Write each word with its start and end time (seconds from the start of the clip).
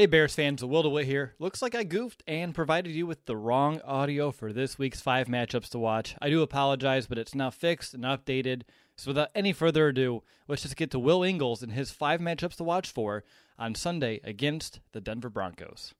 Hey 0.00 0.06
Bears 0.06 0.34
fans, 0.34 0.64
Will 0.64 0.82
DeWitt 0.82 1.04
here. 1.04 1.34
Looks 1.38 1.60
like 1.60 1.74
I 1.74 1.84
goofed 1.84 2.22
and 2.26 2.54
provided 2.54 2.90
you 2.90 3.06
with 3.06 3.26
the 3.26 3.36
wrong 3.36 3.82
audio 3.84 4.30
for 4.30 4.50
this 4.50 4.78
week's 4.78 5.02
five 5.02 5.26
matchups 5.26 5.68
to 5.72 5.78
watch. 5.78 6.16
I 6.22 6.30
do 6.30 6.40
apologize, 6.40 7.06
but 7.06 7.18
it's 7.18 7.34
now 7.34 7.50
fixed 7.50 7.92
and 7.92 8.04
updated. 8.04 8.62
So 8.96 9.10
without 9.10 9.28
any 9.34 9.52
further 9.52 9.88
ado, 9.88 10.22
let's 10.48 10.62
just 10.62 10.76
get 10.76 10.90
to 10.92 10.98
Will 10.98 11.22
Ingalls 11.22 11.62
and 11.62 11.72
his 11.72 11.90
five 11.90 12.18
matchups 12.18 12.56
to 12.56 12.64
watch 12.64 12.90
for 12.90 13.24
on 13.58 13.74
Sunday 13.74 14.20
against 14.24 14.80
the 14.92 15.02
Denver 15.02 15.28
Broncos. 15.28 15.92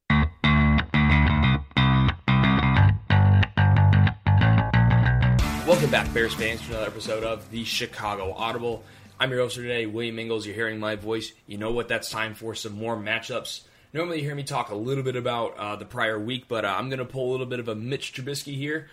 Welcome 5.66 5.90
back, 5.90 6.10
Bears 6.14 6.32
fans, 6.32 6.62
to 6.62 6.68
another 6.68 6.86
episode 6.86 7.22
of 7.22 7.50
the 7.50 7.64
Chicago 7.64 8.32
Audible. 8.32 8.82
I'm 9.18 9.30
your 9.30 9.40
host 9.40 9.56
today, 9.56 9.84
William 9.84 10.18
Ingalls. 10.18 10.46
You're 10.46 10.54
hearing 10.54 10.80
my 10.80 10.96
voice. 10.96 11.34
You 11.46 11.58
know 11.58 11.72
what 11.72 11.88
that's 11.88 12.08
time 12.08 12.32
for 12.32 12.54
some 12.54 12.72
more 12.72 12.96
matchups 12.96 13.64
Normally, 13.92 14.18
you 14.18 14.24
hear 14.24 14.36
me 14.36 14.44
talk 14.44 14.70
a 14.70 14.76
little 14.76 15.02
bit 15.02 15.16
about 15.16 15.56
uh, 15.56 15.74
the 15.74 15.84
prior 15.84 16.18
week, 16.18 16.44
but 16.46 16.64
uh, 16.64 16.74
I'm 16.78 16.88
going 16.90 17.00
to 17.00 17.04
pull 17.04 17.30
a 17.30 17.32
little 17.32 17.46
bit 17.46 17.58
of 17.58 17.68
a 17.68 17.74
Mitch 17.74 18.12
Trubisky 18.12 18.56
here. 18.56 18.88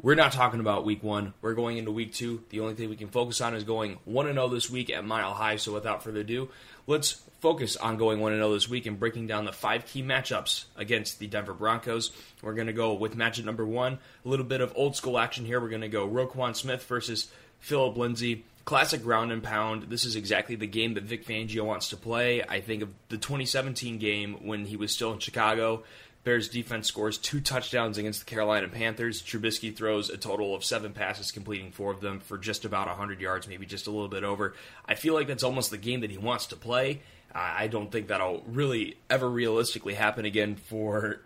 We're 0.00 0.16
not 0.16 0.32
talking 0.32 0.58
about 0.58 0.84
week 0.84 1.00
one. 1.04 1.32
We're 1.42 1.54
going 1.54 1.78
into 1.78 1.92
week 1.92 2.12
two. 2.12 2.42
The 2.48 2.58
only 2.58 2.74
thing 2.74 2.90
we 2.90 2.96
can 2.96 3.08
focus 3.08 3.40
on 3.40 3.54
is 3.54 3.62
going 3.62 3.98
1 4.04 4.26
0 4.26 4.48
this 4.48 4.68
week 4.68 4.90
at 4.90 5.04
Mile 5.04 5.32
High. 5.32 5.56
So, 5.56 5.72
without 5.72 6.02
further 6.02 6.20
ado, 6.20 6.48
let's 6.88 7.22
focus 7.42 7.76
on 7.76 7.96
going 7.96 8.20
1 8.20 8.32
0 8.32 8.52
this 8.54 8.68
week 8.68 8.86
and 8.86 9.00
breaking 9.00 9.26
down 9.26 9.44
the 9.44 9.52
five 9.52 9.84
key 9.84 10.00
matchups 10.00 10.64
against 10.76 11.18
the 11.18 11.26
Denver 11.26 11.52
Broncos. 11.52 12.12
We're 12.40 12.54
going 12.54 12.68
to 12.68 12.72
go 12.72 12.94
with 12.94 13.16
matchup 13.16 13.44
number 13.44 13.66
one, 13.66 13.98
a 14.24 14.28
little 14.28 14.46
bit 14.46 14.60
of 14.60 14.72
old 14.76 14.94
school 14.94 15.18
action 15.18 15.44
here. 15.44 15.60
We're 15.60 15.68
going 15.68 15.82
to 15.82 15.88
go 15.88 16.08
Roquan 16.08 16.54
Smith 16.54 16.84
versus 16.84 17.30
Phillip 17.58 17.96
Lindsay 17.96 18.44
classic 18.64 19.02
ground 19.02 19.32
and 19.32 19.42
pound. 19.42 19.84
This 19.84 20.04
is 20.04 20.14
exactly 20.14 20.54
the 20.54 20.68
game 20.68 20.94
that 20.94 21.02
Vic 21.02 21.26
Fangio 21.26 21.64
wants 21.64 21.88
to 21.88 21.96
play. 21.96 22.44
I 22.44 22.60
think 22.60 22.82
of 22.82 22.94
the 23.08 23.16
2017 23.16 23.98
game 23.98 24.46
when 24.46 24.64
he 24.66 24.76
was 24.76 24.92
still 24.92 25.12
in 25.12 25.18
Chicago. 25.18 25.82
Bears 26.24 26.48
defense 26.48 26.86
scores 26.86 27.18
two 27.18 27.40
touchdowns 27.40 27.98
against 27.98 28.20
the 28.20 28.26
Carolina 28.26 28.68
Panthers. 28.68 29.20
Trubisky 29.20 29.74
throws 29.74 30.08
a 30.08 30.16
total 30.16 30.54
of 30.54 30.64
seven 30.64 30.92
passes, 30.92 31.32
completing 31.32 31.72
four 31.72 31.90
of 31.90 32.00
them 32.00 32.20
for 32.20 32.38
just 32.38 32.64
about 32.64 32.86
100 32.86 33.20
yards, 33.20 33.48
maybe 33.48 33.66
just 33.66 33.88
a 33.88 33.90
little 33.90 34.08
bit 34.08 34.22
over. 34.22 34.54
I 34.86 34.94
feel 34.94 35.14
like 35.14 35.26
that's 35.26 35.42
almost 35.42 35.72
the 35.72 35.78
game 35.78 36.02
that 36.02 36.12
he 36.12 36.18
wants 36.18 36.46
to 36.46 36.56
play. 36.56 37.00
I 37.34 37.66
don't 37.66 37.90
think 37.90 38.08
that'll 38.08 38.42
really 38.46 38.96
ever 39.08 39.28
realistically 39.28 39.94
happen 39.94 40.24
again 40.24 40.56
for 40.56 41.20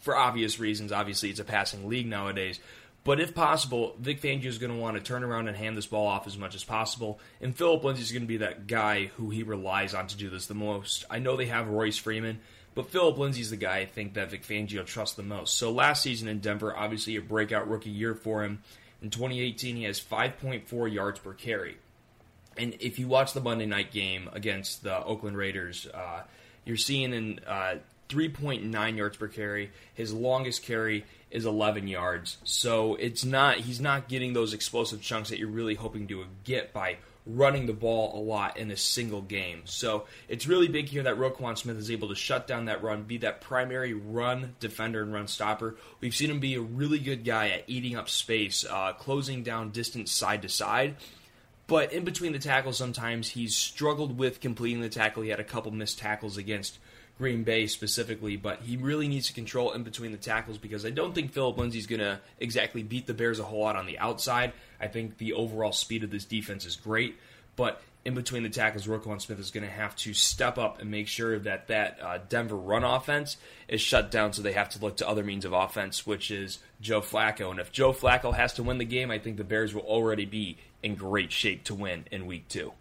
for 0.00 0.16
obvious 0.16 0.58
reasons. 0.58 0.92
Obviously, 0.92 1.30
it's 1.30 1.40
a 1.40 1.44
passing 1.44 1.88
league 1.88 2.06
nowadays. 2.06 2.60
But 3.04 3.20
if 3.20 3.34
possible, 3.34 3.96
Vic 3.98 4.20
Fangio 4.20 4.46
is 4.46 4.58
going 4.58 4.72
to 4.72 4.78
want 4.78 4.96
to 4.96 5.02
turn 5.02 5.24
around 5.24 5.48
and 5.48 5.56
hand 5.56 5.76
this 5.76 5.86
ball 5.86 6.06
off 6.06 6.26
as 6.26 6.38
much 6.38 6.54
as 6.54 6.64
possible. 6.64 7.20
And 7.40 7.54
Phillip 7.54 7.84
Lindsay 7.84 8.02
is 8.02 8.12
going 8.12 8.22
to 8.22 8.28
be 8.28 8.38
that 8.38 8.66
guy 8.66 9.06
who 9.16 9.28
he 9.28 9.42
relies 9.42 9.94
on 9.94 10.06
to 10.06 10.16
do 10.16 10.30
this 10.30 10.46
the 10.46 10.54
most. 10.54 11.04
I 11.10 11.18
know 11.18 11.36
they 11.36 11.46
have 11.46 11.68
Royce 11.68 11.98
Freeman, 11.98 12.40
but 12.74 12.88
Phillip 12.88 13.18
Lindsay's 13.18 13.50
the 13.50 13.56
guy 13.56 13.78
I 13.78 13.86
think 13.86 14.14
that 14.14 14.30
Vic 14.30 14.42
Fangio 14.42 14.86
trusts 14.86 15.16
the 15.16 15.22
most. 15.22 15.58
So 15.58 15.70
last 15.70 16.02
season 16.02 16.28
in 16.28 16.40
Denver, 16.40 16.74
obviously 16.74 17.16
a 17.16 17.20
breakout 17.20 17.68
rookie 17.68 17.90
year 17.90 18.14
for 18.14 18.42
him. 18.42 18.62
In 19.02 19.10
2018, 19.10 19.76
he 19.76 19.84
has 19.84 20.00
5.4 20.00 20.92
yards 20.92 21.20
per 21.20 21.34
carry. 21.34 21.76
And 22.56 22.76
if 22.80 22.98
you 22.98 23.08
watch 23.08 23.32
the 23.32 23.40
Monday 23.40 23.66
night 23.66 23.92
game 23.92 24.28
against 24.32 24.82
the 24.82 25.02
Oakland 25.04 25.36
Raiders, 25.36 25.86
uh, 25.92 26.22
you're 26.64 26.76
seeing 26.76 27.12
in 27.12 27.40
uh, 27.46 27.76
3.9 28.08 28.96
yards 28.96 29.16
per 29.16 29.28
carry. 29.28 29.70
His 29.94 30.12
longest 30.12 30.62
carry 30.62 31.04
is 31.30 31.44
11 31.44 31.88
yards. 31.88 32.38
So 32.44 32.94
it's 32.94 33.24
not 33.24 33.56
he's 33.56 33.80
not 33.80 34.08
getting 34.08 34.32
those 34.32 34.54
explosive 34.54 35.02
chunks 35.02 35.30
that 35.30 35.38
you're 35.38 35.48
really 35.48 35.74
hoping 35.74 36.06
to 36.08 36.24
get 36.44 36.72
by 36.72 36.98
running 37.26 37.66
the 37.66 37.72
ball 37.72 38.18
a 38.18 38.22
lot 38.22 38.56
in 38.58 38.70
a 38.70 38.76
single 38.76 39.22
game. 39.22 39.62
So 39.64 40.04
it's 40.28 40.46
really 40.46 40.68
big 40.68 40.88
here 40.88 41.04
that 41.04 41.16
Roquan 41.16 41.56
Smith 41.56 41.78
is 41.78 41.90
able 41.90 42.08
to 42.08 42.14
shut 42.14 42.46
down 42.46 42.66
that 42.66 42.82
run, 42.82 43.04
be 43.04 43.18
that 43.18 43.40
primary 43.40 43.94
run 43.94 44.54
defender 44.60 45.02
and 45.02 45.12
run 45.12 45.26
stopper. 45.26 45.76
We've 46.00 46.14
seen 46.14 46.30
him 46.30 46.40
be 46.40 46.54
a 46.54 46.60
really 46.60 46.98
good 46.98 47.24
guy 47.24 47.48
at 47.48 47.64
eating 47.66 47.96
up 47.96 48.10
space, 48.10 48.64
uh, 48.68 48.92
closing 48.92 49.42
down 49.42 49.70
distance 49.70 50.12
side 50.12 50.42
to 50.42 50.48
side. 50.48 50.96
But 51.66 51.92
in 51.92 52.04
between 52.04 52.32
the 52.32 52.38
tackles, 52.38 52.76
sometimes 52.76 53.30
he's 53.30 53.56
struggled 53.56 54.18
with 54.18 54.40
completing 54.40 54.80
the 54.80 54.88
tackle. 54.88 55.22
He 55.22 55.30
had 55.30 55.40
a 55.40 55.44
couple 55.44 55.72
missed 55.72 55.98
tackles 55.98 56.36
against 56.36 56.78
Green 57.16 57.44
Bay 57.44 57.66
specifically, 57.66 58.36
but 58.36 58.62
he 58.62 58.76
really 58.76 59.08
needs 59.08 59.28
to 59.28 59.32
control 59.32 59.72
in 59.72 59.82
between 59.82 60.12
the 60.12 60.18
tackles 60.18 60.58
because 60.58 60.84
I 60.84 60.90
don't 60.90 61.14
think 61.14 61.32
Phillip 61.32 61.56
Lindsay's 61.56 61.86
going 61.86 62.00
to 62.00 62.20
exactly 62.38 62.82
beat 62.82 63.06
the 63.06 63.14
Bears 63.14 63.38
a 63.38 63.44
whole 63.44 63.60
lot 63.60 63.76
on 63.76 63.86
the 63.86 63.98
outside. 63.98 64.52
I 64.80 64.88
think 64.88 65.18
the 65.18 65.32
overall 65.32 65.72
speed 65.72 66.02
of 66.04 66.10
this 66.10 66.24
defense 66.24 66.66
is 66.66 66.76
great, 66.76 67.16
but 67.56 67.80
in 68.04 68.14
between 68.14 68.42
the 68.42 68.50
tackles, 68.50 68.86
Roquan 68.86 69.20
Smith 69.20 69.38
is 69.38 69.50
going 69.50 69.64
to 69.64 69.70
have 69.70 69.96
to 69.96 70.12
step 70.12 70.58
up 70.58 70.80
and 70.80 70.90
make 70.90 71.08
sure 71.08 71.38
that 71.38 71.68
that 71.68 71.98
uh, 72.02 72.18
Denver 72.28 72.56
run 72.56 72.84
offense 72.84 73.36
is 73.66 73.80
shut 73.80 74.10
down. 74.10 74.32
So 74.32 74.42
they 74.42 74.52
have 74.52 74.68
to 74.70 74.78
look 74.78 74.98
to 74.98 75.08
other 75.08 75.24
means 75.24 75.44
of 75.44 75.52
offense, 75.52 76.06
which 76.06 76.30
is 76.30 76.58
Joe 76.80 77.00
Flacco. 77.00 77.50
And 77.50 77.58
if 77.58 77.72
Joe 77.72 77.92
Flacco 77.92 78.34
has 78.34 78.52
to 78.54 78.62
win 78.62 78.78
the 78.78 78.84
game, 78.84 79.10
I 79.10 79.18
think 79.18 79.38
the 79.38 79.44
Bears 79.44 79.74
will 79.74 79.82
already 79.82 80.26
be 80.26 80.58
in 80.82 80.96
great 80.96 81.32
shape 81.32 81.64
to 81.64 81.74
win 81.74 82.04
in 82.10 82.26
Week 82.26 82.46
Two. 82.48 82.72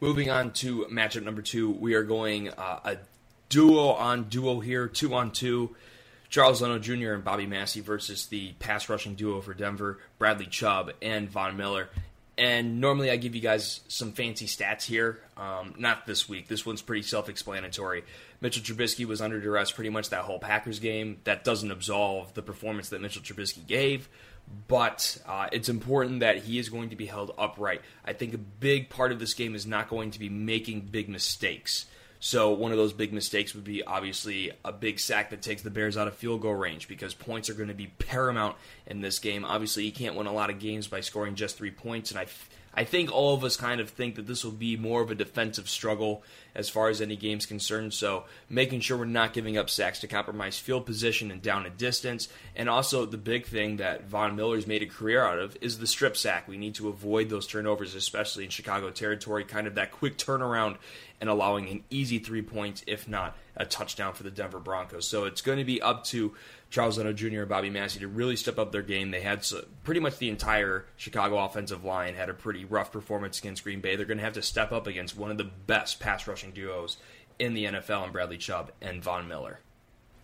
Moving 0.00 0.30
on 0.30 0.52
to 0.54 0.84
matchup 0.86 1.24
number 1.24 1.42
two, 1.42 1.70
we 1.70 1.94
are 1.94 2.04
going 2.04 2.50
uh, 2.50 2.80
a 2.84 2.96
duo 3.48 3.88
on 3.88 4.24
duo 4.24 4.60
here, 4.60 4.86
two 4.86 5.14
on 5.14 5.32
two. 5.32 5.74
Charles 6.28 6.60
Leno 6.60 6.78
Jr. 6.78 7.14
and 7.14 7.24
Bobby 7.24 7.46
Massie 7.46 7.80
versus 7.80 8.26
the 8.26 8.52
pass 8.58 8.88
rushing 8.88 9.14
duo 9.14 9.40
for 9.40 9.54
Denver, 9.54 9.98
Bradley 10.18 10.46
Chubb 10.46 10.92
and 11.00 11.28
Von 11.30 11.56
Miller. 11.56 11.88
And 12.38 12.80
normally 12.80 13.10
I 13.10 13.16
give 13.16 13.34
you 13.34 13.40
guys 13.40 13.80
some 13.88 14.12
fancy 14.12 14.46
stats 14.46 14.84
here. 14.84 15.20
Um, 15.36 15.74
not 15.76 16.06
this 16.06 16.28
week. 16.28 16.46
This 16.46 16.64
one's 16.64 16.80
pretty 16.80 17.02
self 17.02 17.28
explanatory. 17.28 18.04
Mitchell 18.40 18.62
Trubisky 18.62 19.04
was 19.04 19.20
under 19.20 19.40
duress 19.40 19.72
pretty 19.72 19.90
much 19.90 20.10
that 20.10 20.22
whole 20.22 20.38
Packers 20.38 20.78
game. 20.78 21.18
That 21.24 21.42
doesn't 21.42 21.70
absolve 21.70 22.32
the 22.34 22.42
performance 22.42 22.90
that 22.90 23.00
Mitchell 23.00 23.22
Trubisky 23.22 23.66
gave, 23.66 24.08
but 24.68 25.18
uh, 25.26 25.48
it's 25.50 25.68
important 25.68 26.20
that 26.20 26.38
he 26.38 26.60
is 26.60 26.68
going 26.68 26.90
to 26.90 26.96
be 26.96 27.06
held 27.06 27.34
upright. 27.36 27.82
I 28.04 28.12
think 28.12 28.34
a 28.34 28.38
big 28.38 28.88
part 28.88 29.10
of 29.10 29.18
this 29.18 29.34
game 29.34 29.56
is 29.56 29.66
not 29.66 29.88
going 29.88 30.12
to 30.12 30.20
be 30.20 30.28
making 30.28 30.82
big 30.92 31.08
mistakes. 31.08 31.86
So 32.20 32.50
one 32.50 32.72
of 32.72 32.78
those 32.78 32.92
big 32.92 33.12
mistakes 33.12 33.54
would 33.54 33.64
be 33.64 33.84
obviously 33.84 34.50
a 34.64 34.72
big 34.72 34.98
sack 34.98 35.30
that 35.30 35.40
takes 35.40 35.62
the 35.62 35.70
Bears 35.70 35.96
out 35.96 36.08
of 36.08 36.16
field 36.16 36.42
goal 36.42 36.54
range 36.54 36.88
because 36.88 37.14
points 37.14 37.48
are 37.48 37.54
going 37.54 37.68
to 37.68 37.74
be 37.74 37.86
paramount 37.98 38.56
in 38.86 39.00
this 39.00 39.18
game. 39.18 39.44
Obviously, 39.44 39.84
you 39.84 39.92
can't 39.92 40.16
win 40.16 40.26
a 40.26 40.32
lot 40.32 40.50
of 40.50 40.58
games 40.58 40.88
by 40.88 41.00
scoring 41.00 41.36
just 41.36 41.56
three 41.56 41.70
points, 41.70 42.10
and 42.10 42.18
I, 42.18 42.26
I 42.78 42.84
think 42.84 43.12
all 43.12 43.34
of 43.34 43.42
us 43.42 43.56
kind 43.56 43.80
of 43.80 43.90
think 43.90 44.14
that 44.14 44.28
this 44.28 44.44
will 44.44 44.52
be 44.52 44.76
more 44.76 45.02
of 45.02 45.10
a 45.10 45.16
defensive 45.16 45.68
struggle 45.68 46.22
as 46.54 46.68
far 46.68 46.88
as 46.88 47.00
any 47.00 47.16
game's 47.16 47.44
concerned. 47.44 47.92
So 47.92 48.22
making 48.48 48.82
sure 48.82 48.96
we're 48.96 49.04
not 49.04 49.32
giving 49.32 49.58
up 49.58 49.68
sacks 49.68 49.98
to 49.98 50.06
compromise 50.06 50.60
field 50.60 50.86
position 50.86 51.32
and 51.32 51.42
down 51.42 51.66
and 51.66 51.76
distance. 51.76 52.28
And 52.54 52.68
also 52.68 53.04
the 53.04 53.16
big 53.16 53.46
thing 53.46 53.78
that 53.78 54.04
Von 54.04 54.36
Miller's 54.36 54.68
made 54.68 54.84
a 54.84 54.86
career 54.86 55.24
out 55.24 55.40
of 55.40 55.56
is 55.60 55.78
the 55.78 55.88
strip 55.88 56.16
sack. 56.16 56.46
We 56.46 56.56
need 56.56 56.76
to 56.76 56.88
avoid 56.88 57.30
those 57.30 57.48
turnovers, 57.48 57.96
especially 57.96 58.44
in 58.44 58.50
Chicago 58.50 58.90
territory, 58.90 59.42
kind 59.42 59.66
of 59.66 59.74
that 59.74 59.90
quick 59.90 60.16
turnaround 60.16 60.76
and 61.20 61.28
allowing 61.28 61.68
an 61.68 61.82
easy 61.90 62.20
three 62.20 62.42
points, 62.42 62.84
if 62.86 63.08
not 63.08 63.36
a 63.56 63.66
touchdown 63.66 64.12
for 64.12 64.22
the 64.22 64.30
Denver 64.30 64.60
Broncos. 64.60 65.08
So 65.08 65.24
it's 65.24 65.40
going 65.40 65.58
to 65.58 65.64
be 65.64 65.82
up 65.82 66.04
to 66.04 66.36
Charles 66.70 66.98
Leno 66.98 67.12
Jr. 67.12 67.40
and 67.40 67.48
Bobby 67.48 67.70
Massie 67.70 68.00
to 68.00 68.08
really 68.08 68.36
step 68.36 68.58
up 68.58 68.72
their 68.72 68.82
game. 68.82 69.10
They 69.10 69.22
had 69.22 69.46
pretty 69.84 70.00
much 70.00 70.18
the 70.18 70.28
entire 70.28 70.84
Chicago 70.96 71.38
offensive 71.38 71.84
line 71.84 72.14
had 72.14 72.28
a 72.28 72.34
pretty 72.34 72.64
rough 72.64 72.92
performance 72.92 73.38
against 73.38 73.64
Green 73.64 73.80
Bay. 73.80 73.96
They're 73.96 74.06
going 74.06 74.18
to 74.18 74.24
have 74.24 74.34
to 74.34 74.42
step 74.42 74.70
up 74.70 74.86
against 74.86 75.16
one 75.16 75.30
of 75.30 75.38
the 75.38 75.44
best 75.44 75.98
pass 75.98 76.26
rushing 76.26 76.50
duos 76.50 76.98
in 77.38 77.54
the 77.54 77.64
NFL 77.64 78.06
in 78.06 78.12
Bradley 78.12 78.36
Chubb 78.36 78.72
and 78.82 79.02
Von 79.02 79.28
Miller. 79.28 79.60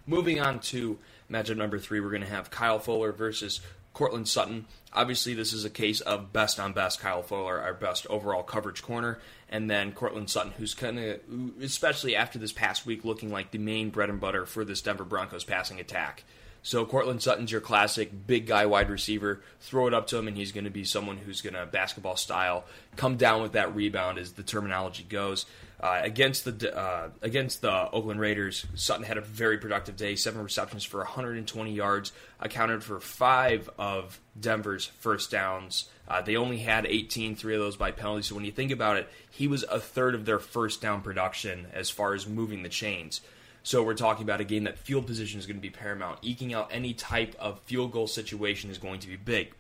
Moving 0.06 0.38
on 0.38 0.61
to 0.61 0.99
matchup 1.31 1.56
number 1.56 1.79
three, 1.79 2.00
we're 2.00 2.11
going 2.11 2.20
to 2.20 2.29
have 2.29 2.50
Kyle 2.50 2.79
Fuller 2.79 3.12
versus 3.12 3.61
Courtland 3.94 4.29
Sutton. 4.29 4.67
Obviously, 4.93 5.35
this 5.35 5.52
is 5.52 5.64
a 5.64 5.70
case 5.70 6.00
of 6.02 6.32
best 6.32 6.61
on 6.61 6.73
best. 6.73 7.00
Kyle 7.00 7.23
Fuller, 7.23 7.61
our 7.61 7.73
best 7.73 8.06
overall 8.08 8.43
coverage 8.43 8.82
corner, 8.82 9.19
and 9.49 9.70
then 9.70 9.93
Courtland 9.93 10.29
Sutton, 10.29 10.52
who's 10.58 10.75
kind 10.75 10.99
of, 10.99 11.20
especially 11.62 12.14
after 12.14 12.38
this 12.38 12.52
past 12.52 12.85
week, 12.85 13.05
looking 13.05 13.31
like 13.31 13.50
the 13.50 13.58
main 13.58 13.91
bread 13.91 14.11
and 14.11 14.20
butter 14.20 14.44
for 14.44 14.64
this 14.64 14.82
Denver 14.82 15.05
Broncos 15.05 15.44
passing 15.44 15.81
attack. 15.81 16.25
So 16.64 16.87
Courtland 16.87 17.20
Sutton's 17.20 17.52
your 17.52 17.61
classic 17.61 18.26
big 18.26 18.46
guy 18.46 18.64
wide 18.64 18.88
receiver. 18.88 19.43
Throw 19.61 19.87
it 19.87 19.93
up 19.93 20.06
to 20.08 20.16
him, 20.16 20.26
and 20.26 20.37
he's 20.37 20.50
going 20.50 20.64
to 20.64 20.70
be 20.70 20.82
someone 20.82 21.19
who's 21.19 21.43
going 21.43 21.52
to 21.52 21.66
basketball 21.66 22.16
style 22.16 22.64
come 22.96 23.19
down 23.19 23.43
with 23.43 23.52
that 23.52 23.75
rebound, 23.75 24.19
as 24.19 24.32
the 24.32 24.43
terminology 24.43 25.05
goes. 25.06 25.44
Uh, 25.78 26.00
against 26.02 26.46
the 26.46 26.75
uh, 26.75 27.11
against 27.20 27.61
the 27.61 27.90
Oakland 27.90 28.19
Raiders, 28.19 28.64
Sutton 28.75 29.05
had 29.05 29.19
a 29.19 29.20
very 29.20 29.58
productive 29.58 29.96
day. 29.96 30.16
Seven 30.16 30.43
receptions 30.43 30.84
for 30.84 31.00
120 31.00 31.70
yards, 31.70 32.12
accounted 32.40 32.82
for 32.82 32.99
five 32.99 33.69
of 33.78 34.19
Denver's 34.40 34.87
first 34.87 35.31
downs. 35.31 35.90
Uh, 36.08 36.22
they 36.22 36.37
only 36.37 36.58
had 36.58 36.87
18, 36.87 37.37
three 37.37 37.55
of 37.55 37.60
those 37.60 37.76
by 37.76 37.90
penalty. 37.90 38.22
So 38.22 38.37
when 38.37 38.46
you 38.46 38.52
think 38.52 38.70
about 38.70 38.96
it, 38.96 39.10
he 39.28 39.49
was 39.49 39.64
a 39.64 39.78
third 39.78 40.14
of 40.14 40.25
their 40.25 40.38
first 40.38 40.81
down 40.81 41.02
production 41.02 41.67
as 41.75 41.90
far 41.90 42.14
as 42.14 42.26
moving 42.26 42.62
the 42.62 42.70
chains. 42.70 43.20
So 43.64 43.82
we're 43.82 43.94
talking 43.94 44.25
about 44.25 44.43
a 44.43 44.44
game 44.44 44.64
that 44.64 44.78
field 44.78 45.06
position 45.06 45.40
is 45.40 45.46
going 45.46 45.56
to 45.56 45.62
be 45.62 45.70
paramount. 45.70 46.19
Eking 46.20 46.52
out 46.52 46.69
any 46.70 46.93
type 46.93 47.34
of 47.38 47.58
field 47.61 47.93
goal 47.93 48.06
situation 48.06 48.70
is 48.70 48.76
going 48.76 49.00
to 49.00 49.08
be 49.08 49.16
big. 49.16 49.55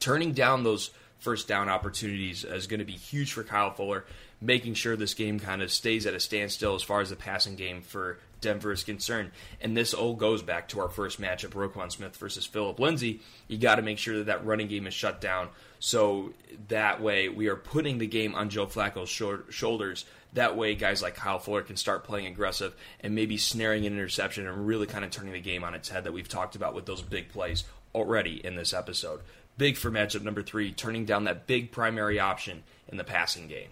Turning 0.00 0.32
down 0.32 0.64
those 0.64 0.90
first 1.18 1.46
down 1.46 1.68
opportunities 1.68 2.44
is 2.44 2.66
going 2.66 2.80
to 2.80 2.86
be 2.86 2.92
huge 2.92 3.34
for 3.34 3.44
Kyle 3.44 3.70
Fuller, 3.70 4.06
making 4.40 4.72
sure 4.72 4.96
this 4.96 5.12
game 5.12 5.38
kind 5.38 5.60
of 5.60 5.70
stays 5.70 6.06
at 6.06 6.14
a 6.14 6.20
standstill 6.20 6.74
as 6.74 6.82
far 6.82 7.02
as 7.02 7.10
the 7.10 7.16
passing 7.16 7.56
game 7.56 7.82
for 7.82 8.18
Denver 8.40 8.72
is 8.72 8.82
concerned. 8.82 9.32
And 9.60 9.76
this 9.76 9.92
all 9.92 10.14
goes 10.14 10.42
back 10.42 10.68
to 10.68 10.80
our 10.80 10.88
first 10.88 11.20
matchup, 11.20 11.50
Roquan 11.50 11.92
Smith 11.92 12.16
versus 12.16 12.46
Phillip 12.46 12.80
Lindsay. 12.80 13.20
You 13.48 13.58
got 13.58 13.76
to 13.76 13.82
make 13.82 13.98
sure 13.98 14.16
that 14.18 14.26
that 14.26 14.46
running 14.46 14.68
game 14.68 14.86
is 14.86 14.94
shut 14.94 15.20
down. 15.20 15.50
So 15.84 16.32
that 16.68 17.02
way 17.02 17.28
we 17.28 17.48
are 17.48 17.56
putting 17.56 17.98
the 17.98 18.06
game 18.06 18.34
on 18.34 18.48
Joe 18.48 18.66
Flacco's 18.66 19.10
shoulders 19.50 20.06
that 20.32 20.56
way, 20.56 20.74
guys 20.74 21.02
like 21.02 21.14
Kyle 21.14 21.38
Fuller 21.38 21.60
can 21.60 21.76
start 21.76 22.04
playing 22.04 22.26
aggressive 22.26 22.74
and 23.00 23.14
maybe 23.14 23.36
snaring 23.36 23.84
an 23.84 23.92
interception 23.92 24.48
and 24.48 24.66
really 24.66 24.86
kind 24.86 25.04
of 25.04 25.10
turning 25.10 25.34
the 25.34 25.40
game 25.40 25.62
on 25.62 25.74
its 25.74 25.90
head 25.90 26.04
that 26.04 26.14
we've 26.14 26.26
talked 26.26 26.56
about 26.56 26.74
with 26.74 26.86
those 26.86 27.02
big 27.02 27.28
plays 27.28 27.64
already 27.94 28.44
in 28.44 28.56
this 28.56 28.72
episode. 28.72 29.20
Big 29.58 29.76
for 29.76 29.90
matchup 29.90 30.22
number 30.22 30.42
three, 30.42 30.72
turning 30.72 31.04
down 31.04 31.24
that 31.24 31.46
big 31.46 31.70
primary 31.70 32.18
option 32.18 32.62
in 32.88 32.96
the 32.96 33.04
passing 33.04 33.46
game. 33.46 33.68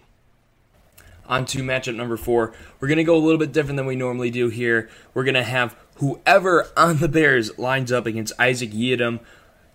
On 1.27 1.45
to 1.47 1.63
matchup 1.63 1.95
number 1.95 2.15
four. 2.15 2.53
We're 2.79 2.89
going 2.89 2.97
to 2.99 3.03
go 3.03 3.17
a 3.17 3.25
little 3.25 3.39
bit 3.39 3.53
different 3.53 3.77
than 3.77 3.87
we 3.87 3.95
normally 3.95 4.29
do 4.29 4.49
here. 4.49 4.87
We're 5.15 5.23
going 5.23 5.33
to 5.33 5.41
have 5.41 5.75
whoever 5.95 6.67
on 6.77 6.99
the 6.99 7.09
Bears 7.09 7.57
lines 7.57 7.91
up 7.91 8.05
against 8.05 8.39
Isaac 8.39 8.69
Yiadom 8.69 9.19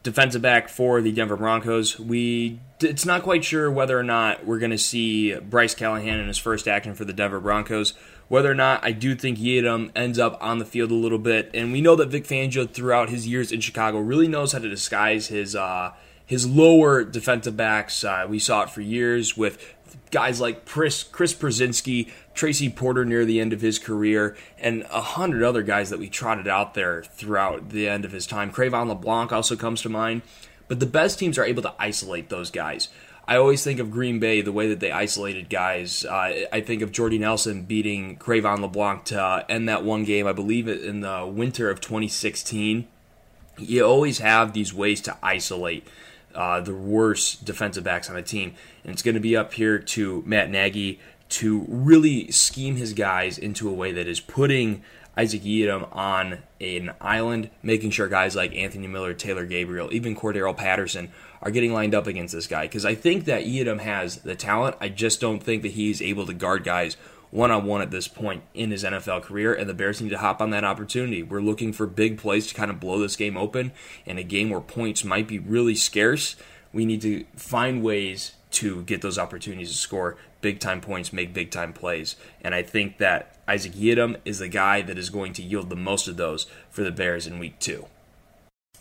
defensive 0.02 0.42
back 0.42 0.68
for 0.68 1.00
the 1.00 1.12
Denver 1.12 1.36
Broncos. 1.36 1.98
We 1.98 2.60
it's 2.80 3.04
not 3.04 3.22
quite 3.22 3.44
sure 3.44 3.70
whether 3.70 3.98
or 3.98 4.04
not 4.04 4.46
we're 4.46 4.58
going 4.58 4.70
to 4.70 4.78
see 4.78 5.34
Bryce 5.34 5.74
Callahan 5.74 6.20
in 6.20 6.28
his 6.28 6.38
first 6.38 6.68
action 6.68 6.94
for 6.94 7.04
the 7.04 7.12
Denver 7.12 7.40
Broncos. 7.40 7.94
Whether 8.28 8.50
or 8.50 8.54
not 8.54 8.84
I 8.84 8.92
do 8.92 9.14
think 9.14 9.38
Yiadom 9.38 9.90
ends 9.96 10.18
up 10.18 10.36
on 10.40 10.58
the 10.58 10.64
field 10.64 10.90
a 10.90 10.94
little 10.94 11.18
bit, 11.18 11.50
and 11.54 11.72
we 11.72 11.80
know 11.80 11.96
that 11.96 12.10
Vic 12.10 12.24
Fangio 12.24 12.70
throughout 12.70 13.08
his 13.08 13.26
years 13.26 13.50
in 13.50 13.60
Chicago 13.60 13.98
really 13.98 14.28
knows 14.28 14.52
how 14.52 14.58
to 14.58 14.68
disguise 14.68 15.28
his 15.28 15.56
uh, 15.56 15.92
his 16.24 16.46
lower 16.46 17.04
defensive 17.04 17.56
backs. 17.56 18.04
Uh, 18.04 18.26
we 18.28 18.38
saw 18.38 18.62
it 18.62 18.70
for 18.70 18.82
years 18.82 19.34
with 19.34 19.74
guys 20.10 20.40
like 20.40 20.64
Chris, 20.64 21.02
Chris 21.02 21.34
Tracy 22.34 22.68
Porter 22.70 23.04
near 23.04 23.24
the 23.24 23.40
end 23.40 23.52
of 23.52 23.60
his 23.60 23.78
career, 23.78 24.36
and 24.58 24.82
a 24.90 25.00
hundred 25.00 25.42
other 25.42 25.62
guys 25.62 25.90
that 25.90 25.98
we 25.98 26.08
trotted 26.08 26.48
out 26.48 26.74
there 26.74 27.02
throughout 27.02 27.70
the 27.70 27.88
end 27.88 28.04
of 28.04 28.12
his 28.12 28.26
time. 28.26 28.52
Cre'Von 28.52 28.88
LeBlanc 28.88 29.32
also 29.32 29.56
comes 29.56 29.82
to 29.82 29.88
mind. 29.88 30.22
But 30.68 30.80
the 30.80 30.86
best 30.86 31.18
teams 31.18 31.38
are 31.38 31.44
able 31.44 31.62
to 31.62 31.74
isolate 31.78 32.28
those 32.28 32.50
guys. 32.50 32.88
I 33.26 33.36
always 33.36 33.62
think 33.62 33.78
of 33.78 33.90
Green 33.90 34.18
Bay, 34.20 34.40
the 34.40 34.52
way 34.52 34.68
that 34.68 34.80
they 34.80 34.90
isolated 34.90 35.50
guys. 35.50 36.04
Uh, 36.04 36.46
I 36.52 36.60
think 36.60 36.80
of 36.80 36.92
Jordy 36.92 37.18
Nelson 37.18 37.62
beating 37.64 38.16
Cre'Von 38.16 38.60
LeBlanc 38.60 39.04
to 39.06 39.22
uh, 39.22 39.44
end 39.48 39.68
that 39.68 39.84
one 39.84 40.04
game, 40.04 40.26
I 40.26 40.32
believe, 40.32 40.68
in 40.68 41.00
the 41.00 41.26
winter 41.26 41.68
of 41.70 41.80
2016. 41.80 42.86
You 43.58 43.84
always 43.84 44.18
have 44.18 44.52
these 44.52 44.72
ways 44.72 45.00
to 45.02 45.16
isolate 45.22 45.86
uh, 46.38 46.60
the 46.60 46.72
worst 46.74 47.44
defensive 47.44 47.82
backs 47.82 48.08
on 48.08 48.14
the 48.14 48.22
team. 48.22 48.54
And 48.84 48.92
it's 48.92 49.02
going 49.02 49.16
to 49.16 49.20
be 49.20 49.36
up 49.36 49.54
here 49.54 49.76
to 49.76 50.22
Matt 50.24 50.50
Nagy 50.50 51.00
to 51.30 51.66
really 51.68 52.30
scheme 52.30 52.76
his 52.76 52.92
guys 52.92 53.36
into 53.36 53.68
a 53.68 53.72
way 53.72 53.90
that 53.90 54.06
is 54.06 54.20
putting 54.20 54.84
Isaac 55.16 55.42
Yiadom 55.42 55.88
on 55.94 56.38
an 56.60 56.92
island, 57.00 57.50
making 57.60 57.90
sure 57.90 58.06
guys 58.06 58.36
like 58.36 58.54
Anthony 58.54 58.86
Miller, 58.86 59.14
Taylor 59.14 59.46
Gabriel, 59.46 59.92
even 59.92 60.14
Cordarrelle 60.14 60.56
Patterson 60.56 61.10
are 61.42 61.50
getting 61.50 61.72
lined 61.72 61.92
up 61.92 62.06
against 62.06 62.34
this 62.34 62.46
guy. 62.46 62.62
Because 62.62 62.84
I 62.84 62.94
think 62.94 63.24
that 63.24 63.44
Yiadom 63.44 63.80
has 63.80 64.18
the 64.18 64.36
talent. 64.36 64.76
I 64.80 64.90
just 64.90 65.20
don't 65.20 65.42
think 65.42 65.62
that 65.62 65.72
he's 65.72 66.00
able 66.00 66.24
to 66.26 66.34
guard 66.34 66.62
guys 66.62 66.96
one 67.30 67.50
on 67.50 67.66
one 67.66 67.82
at 67.82 67.90
this 67.90 68.08
point 68.08 68.42
in 68.54 68.70
his 68.70 68.84
NFL 68.84 69.22
career, 69.22 69.54
and 69.54 69.68
the 69.68 69.74
Bears 69.74 70.00
need 70.00 70.10
to 70.10 70.18
hop 70.18 70.40
on 70.40 70.50
that 70.50 70.64
opportunity. 70.64 71.22
We're 71.22 71.40
looking 71.40 71.72
for 71.72 71.86
big 71.86 72.18
plays 72.18 72.46
to 72.48 72.54
kind 72.54 72.70
of 72.70 72.80
blow 72.80 72.98
this 72.98 73.16
game 73.16 73.36
open 73.36 73.72
in 74.06 74.18
a 74.18 74.22
game 74.22 74.50
where 74.50 74.60
points 74.60 75.04
might 75.04 75.28
be 75.28 75.38
really 75.38 75.74
scarce. 75.74 76.36
We 76.72 76.84
need 76.84 77.02
to 77.02 77.24
find 77.36 77.82
ways 77.82 78.32
to 78.50 78.82
get 78.82 79.02
those 79.02 79.18
opportunities 79.18 79.70
to 79.72 79.76
score 79.76 80.16
big 80.40 80.60
time 80.60 80.80
points, 80.80 81.12
make 81.12 81.34
big 81.34 81.50
time 81.50 81.72
plays. 81.72 82.16
And 82.40 82.54
I 82.54 82.62
think 82.62 82.98
that 82.98 83.36
Isaac 83.46 83.72
Yiadom 83.72 84.16
is 84.24 84.38
the 84.38 84.48
guy 84.48 84.82
that 84.82 84.98
is 84.98 85.10
going 85.10 85.32
to 85.34 85.42
yield 85.42 85.68
the 85.68 85.76
most 85.76 86.08
of 86.08 86.16
those 86.16 86.46
for 86.70 86.82
the 86.82 86.90
Bears 86.90 87.26
in 87.26 87.38
week 87.38 87.58
two. 87.58 87.86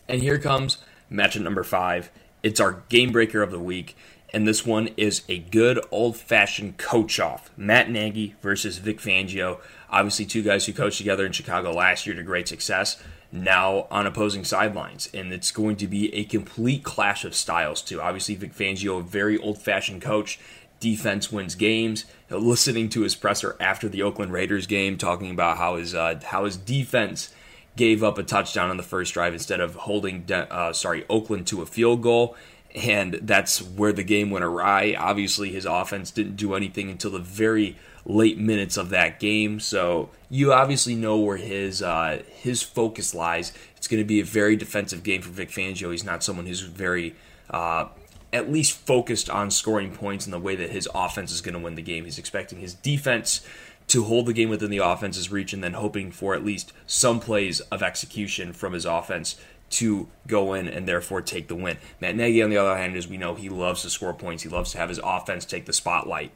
And 0.08 0.22
here 0.22 0.38
comes 0.38 0.78
matchup 1.12 1.42
number 1.42 1.64
five. 1.64 2.12
It's 2.44 2.60
our 2.60 2.84
game 2.90 3.12
breaker 3.12 3.42
of 3.42 3.52
the 3.52 3.60
week 3.60 3.96
and 4.34 4.48
this 4.48 4.66
one 4.66 4.90
is 4.98 5.22
a 5.30 5.40
good 5.40 5.80
old 5.90 6.18
fashioned 6.18 6.78
coach 6.78 7.20
off. 7.20 7.50
Matt 7.56 7.90
Nagy 7.90 8.36
versus 8.42 8.78
Vic 8.78 9.00
Fangio. 9.00 9.60
Obviously, 9.90 10.26
two 10.26 10.44
guys 10.44 10.66
who 10.66 10.74
coached 10.74 10.98
together 10.98 11.26
in 11.26 11.32
Chicago 11.32 11.72
last 11.72 12.06
year 12.06 12.16
to 12.16 12.24
great 12.24 12.48
success, 12.48 13.02
now 13.32 13.88
on 13.90 14.06
opposing 14.06 14.44
sidelines. 14.44 15.10
And 15.14 15.32
it's 15.32 15.52
going 15.52 15.78
to 15.78 15.88
be 15.88 16.14
a 16.14 16.26
complete 16.26 16.84
clash 16.84 17.24
of 17.24 17.36
styles, 17.36 17.82
too. 17.82 18.02
Obviously, 18.02 18.36
Vic 18.36 18.54
Fangio, 18.54 19.00
a 19.00 19.04
very 19.04 19.38
old 19.38 19.60
fashioned 19.60 20.02
coach. 20.02 20.40
Defense 20.80 21.32
wins 21.32 21.56
games. 21.56 22.06
Listening 22.30 22.90
to 22.90 23.02
his 23.02 23.16
presser 23.16 23.56
after 23.60 23.88
the 23.88 24.04
Oakland 24.04 24.34
Raiders 24.34 24.68
game, 24.68 24.98
talking 24.98 25.32
about 25.32 25.58
how 25.58 25.78
his 25.78 25.96
uh, 25.96 26.20
how 26.26 26.46
his 26.46 26.58
defense 26.58 27.34
gave 27.78 28.04
up 28.04 28.18
a 28.18 28.24
touchdown 28.24 28.70
on 28.70 28.78
the 28.78 28.84
first 28.84 29.14
drive 29.14 29.34
instead 29.34 29.62
of 29.62 29.76
holding 29.76 30.30
uh, 30.32 30.74
sorry 30.74 31.06
Oakland 31.10 31.48
to 31.48 31.62
a 31.62 31.66
field 31.66 32.02
goal 32.02 32.36
and 32.78 33.16
that's 33.24 33.62
where 33.62 33.92
the 33.92 34.04
game 34.04 34.30
went 34.30 34.46
awry. 34.46 34.96
Obviously, 34.98 35.52
his 35.52 35.66
offense 35.66 36.12
didn't 36.12 36.36
do 36.36 36.54
anything 36.54 36.92
until 36.92 37.12
the 37.12 37.20
very 37.20 37.76
late 38.06 38.38
minutes 38.38 38.78
of 38.78 38.90
that 38.90 39.20
game. 39.20 39.60
So 39.60 40.10
you 40.30 40.54
obviously 40.54 40.96
know 40.96 41.18
where 41.18 41.38
his 41.38 41.82
uh, 41.82 42.22
his 42.30 42.62
focus 42.62 43.16
lies. 43.16 43.52
It's 43.76 43.88
going 43.88 44.02
to 44.02 44.08
be 44.08 44.20
a 44.20 44.26
very 44.26 44.56
defensive 44.56 45.04
game 45.04 45.22
for 45.22 45.30
Vic 45.30 45.50
Fangio. 45.50 45.92
He's 45.92 46.04
not 46.04 46.24
someone 46.24 46.46
who's 46.46 46.62
very 46.62 47.16
uh, 47.50 47.88
at 48.32 48.52
least 48.52 48.78
focused 48.78 49.30
on 49.30 49.50
scoring 49.50 49.92
points 49.92 50.26
in 50.26 50.32
the 50.32 50.40
way 50.40 50.56
that 50.56 50.70
his 50.70 50.88
offense 50.94 51.32
is 51.32 51.42
going 51.42 51.56
to 51.56 51.60
win 51.60 51.76
the 51.76 51.82
game. 51.82 52.06
He's 52.06 52.20
expecting 52.20 52.60
his 52.60 52.76
defense 52.76 53.42
to 53.88 54.04
hold 54.04 54.26
the 54.26 54.34
game 54.34 54.50
within 54.50 54.70
the 54.70 54.80
offense's 54.80 55.32
reach 55.32 55.54
and 55.54 55.64
then 55.64 55.74
hoping 55.74 56.12
for 56.12 56.36
at 56.36 56.44
least 56.44 56.74
some 56.86 57.20
plays 57.20 57.62
of 57.62 57.82
execution 57.82 58.52
from 58.54 58.74
his 58.74 58.86
offense 58.86 59.38
to 59.70 60.08
go 60.28 60.54
in 60.54 60.68
and 60.68 60.88
therefore 60.88 61.22
take 61.22 61.48
the 61.48 61.56
win. 61.56 61.78
Matt 62.00 62.16
Nagy, 62.16 62.42
on 62.42 62.50
the 62.50 62.58
other 62.58 62.78
hand, 62.78 62.96
as 62.96 63.08
we 63.08 63.18
know, 63.18 63.36
he 63.36 63.50
loves 63.50 63.82
to 63.82 63.90
score 63.90 64.14
points. 64.14 64.44
He 64.44 64.50
loves 64.50 64.72
to 64.72 64.78
have 64.78 64.90
his 64.90 65.00
offense 65.04 65.46
take 65.46 65.66
the 65.66 65.74
spotlight. 65.74 66.32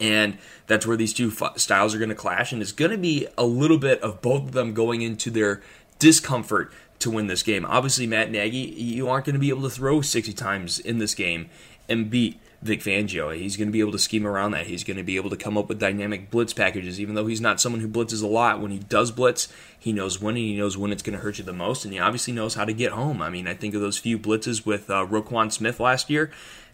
And 0.00 0.38
that's 0.66 0.86
where 0.86 0.96
these 0.96 1.12
two 1.12 1.30
styles 1.56 1.94
are 1.94 1.98
going 1.98 2.08
to 2.10 2.14
clash. 2.14 2.52
And 2.52 2.60
it's 2.60 2.72
going 2.72 2.90
to 2.90 2.98
be 2.98 3.26
a 3.36 3.44
little 3.44 3.78
bit 3.78 4.00
of 4.02 4.20
both 4.22 4.44
of 4.44 4.52
them 4.52 4.74
going 4.74 5.02
into 5.02 5.30
their 5.30 5.62
discomfort 5.98 6.72
to 7.00 7.10
win 7.10 7.26
this 7.26 7.42
game. 7.42 7.64
Obviously, 7.64 8.06
Matt 8.06 8.30
Nagy, 8.30 8.58
you 8.58 9.08
aren't 9.08 9.24
going 9.24 9.34
to 9.34 9.40
be 9.40 9.50
able 9.50 9.62
to 9.62 9.70
throw 9.70 10.00
60 10.00 10.32
times 10.32 10.78
in 10.78 10.98
this 10.98 11.14
game 11.14 11.48
and 11.88 12.10
beat 12.10 12.40
Vic 12.60 12.80
Fangio. 12.80 13.36
He's 13.36 13.56
going 13.56 13.68
to 13.68 13.72
be 13.72 13.80
able 13.80 13.92
to 13.92 13.98
scheme 13.98 14.26
around 14.26 14.50
that. 14.50 14.66
He's 14.66 14.82
going 14.82 14.96
to 14.96 15.04
be 15.04 15.16
able 15.16 15.30
to 15.30 15.36
come 15.36 15.56
up 15.56 15.68
with 15.68 15.78
dynamic 15.78 16.30
blitz 16.30 16.52
packages, 16.52 17.00
even 17.00 17.14
though 17.14 17.26
he's 17.26 17.40
not 17.40 17.60
someone 17.60 17.80
who 17.80 17.88
blitzes 17.88 18.22
a 18.22 18.26
lot. 18.26 18.60
When 18.60 18.72
he 18.72 18.78
does 18.78 19.12
blitz, 19.12 19.48
he 19.78 19.92
knows 19.92 20.20
when 20.20 20.36
and 20.36 20.44
he 20.44 20.56
knows 20.56 20.76
when 20.76 20.92
it's 20.92 21.02
going 21.02 21.16
to 21.16 21.22
hurt 21.22 21.38
you 21.38 21.44
the 21.44 21.52
most, 21.52 21.84
and 21.84 21.94
he 21.94 22.00
obviously 22.00 22.32
knows 22.32 22.54
how 22.54 22.64
to 22.64 22.72
get 22.72 22.92
home. 22.92 23.22
I 23.22 23.30
mean, 23.30 23.46
I 23.46 23.54
think 23.54 23.74
of 23.74 23.80
those 23.80 23.98
few 23.98 24.18
blitzes 24.18 24.66
with 24.66 24.90
uh, 24.90 25.06
Roquan 25.06 25.52
Smith 25.52 25.78
last 25.78 26.10
year. 26.10 26.30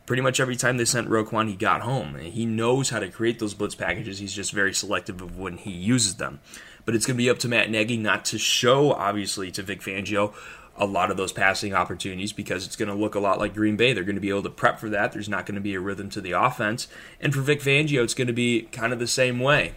Pretty 0.07 0.23
much 0.23 0.39
every 0.39 0.57
time 0.57 0.77
they 0.77 0.85
sent 0.85 1.09
Roquan, 1.09 1.49
he 1.49 1.55
got 1.55 1.81
home. 1.81 2.17
He 2.17 2.45
knows 2.45 2.91
how 2.91 2.99
to 2.99 3.09
create 3.09 3.39
those 3.39 3.55
blitz 3.55 3.75
packages. 3.75 4.19
He's 4.19 4.35
just 4.35 4.53
very 4.53 4.75
selective 4.75 5.23
of 5.23 5.39
when 5.39 5.57
he 5.57 5.71
uses 5.71 6.17
them. 6.17 6.41
But 6.85 6.95
it's 6.95 7.07
going 7.07 7.17
to 7.17 7.23
be 7.23 7.31
up 7.31 7.39
to 7.39 7.49
Matt 7.49 7.71
Nagy 7.71 7.97
not 7.97 8.27
to 8.27 8.39
show, 8.39 8.93
obviously, 8.93 9.51
to 9.53 9.63
Vic 9.63 9.81
Fangio 9.81 10.35
a 10.77 10.87
lot 10.87 11.11
of 11.11 11.17
those 11.17 11.33
passing 11.33 11.75
opportunities 11.75 12.33
because 12.33 12.67
it's 12.67 12.77
going 12.77 12.89
to 12.89 12.95
look 12.95 13.15
a 13.15 13.21
lot 13.21 13.39
like 13.39 13.55
Green 13.55 13.77
Bay. 13.77 13.93
They're 13.93 14.05
going 14.05 14.17
to 14.17 14.21
be 14.21 14.31
able 14.31 14.43
to 14.43 14.51
prep 14.51 14.79
for 14.79 14.89
that. 14.91 15.13
There's 15.13 15.29
not 15.29 15.47
going 15.47 15.55
to 15.55 15.61
be 15.61 15.75
a 15.75 15.81
rhythm 15.81 16.11
to 16.11 16.21
the 16.21 16.33
offense. 16.33 16.89
And 17.21 17.33
for 17.33 17.41
Vic 17.41 17.61
Fangio, 17.61 18.03
it's 18.03 18.15
going 18.15 18.27
to 18.27 18.33
be 18.33 18.63
kind 18.73 18.93
of 18.93 18.99
the 18.99 19.07
same 19.07 19.39
way. 19.39 19.75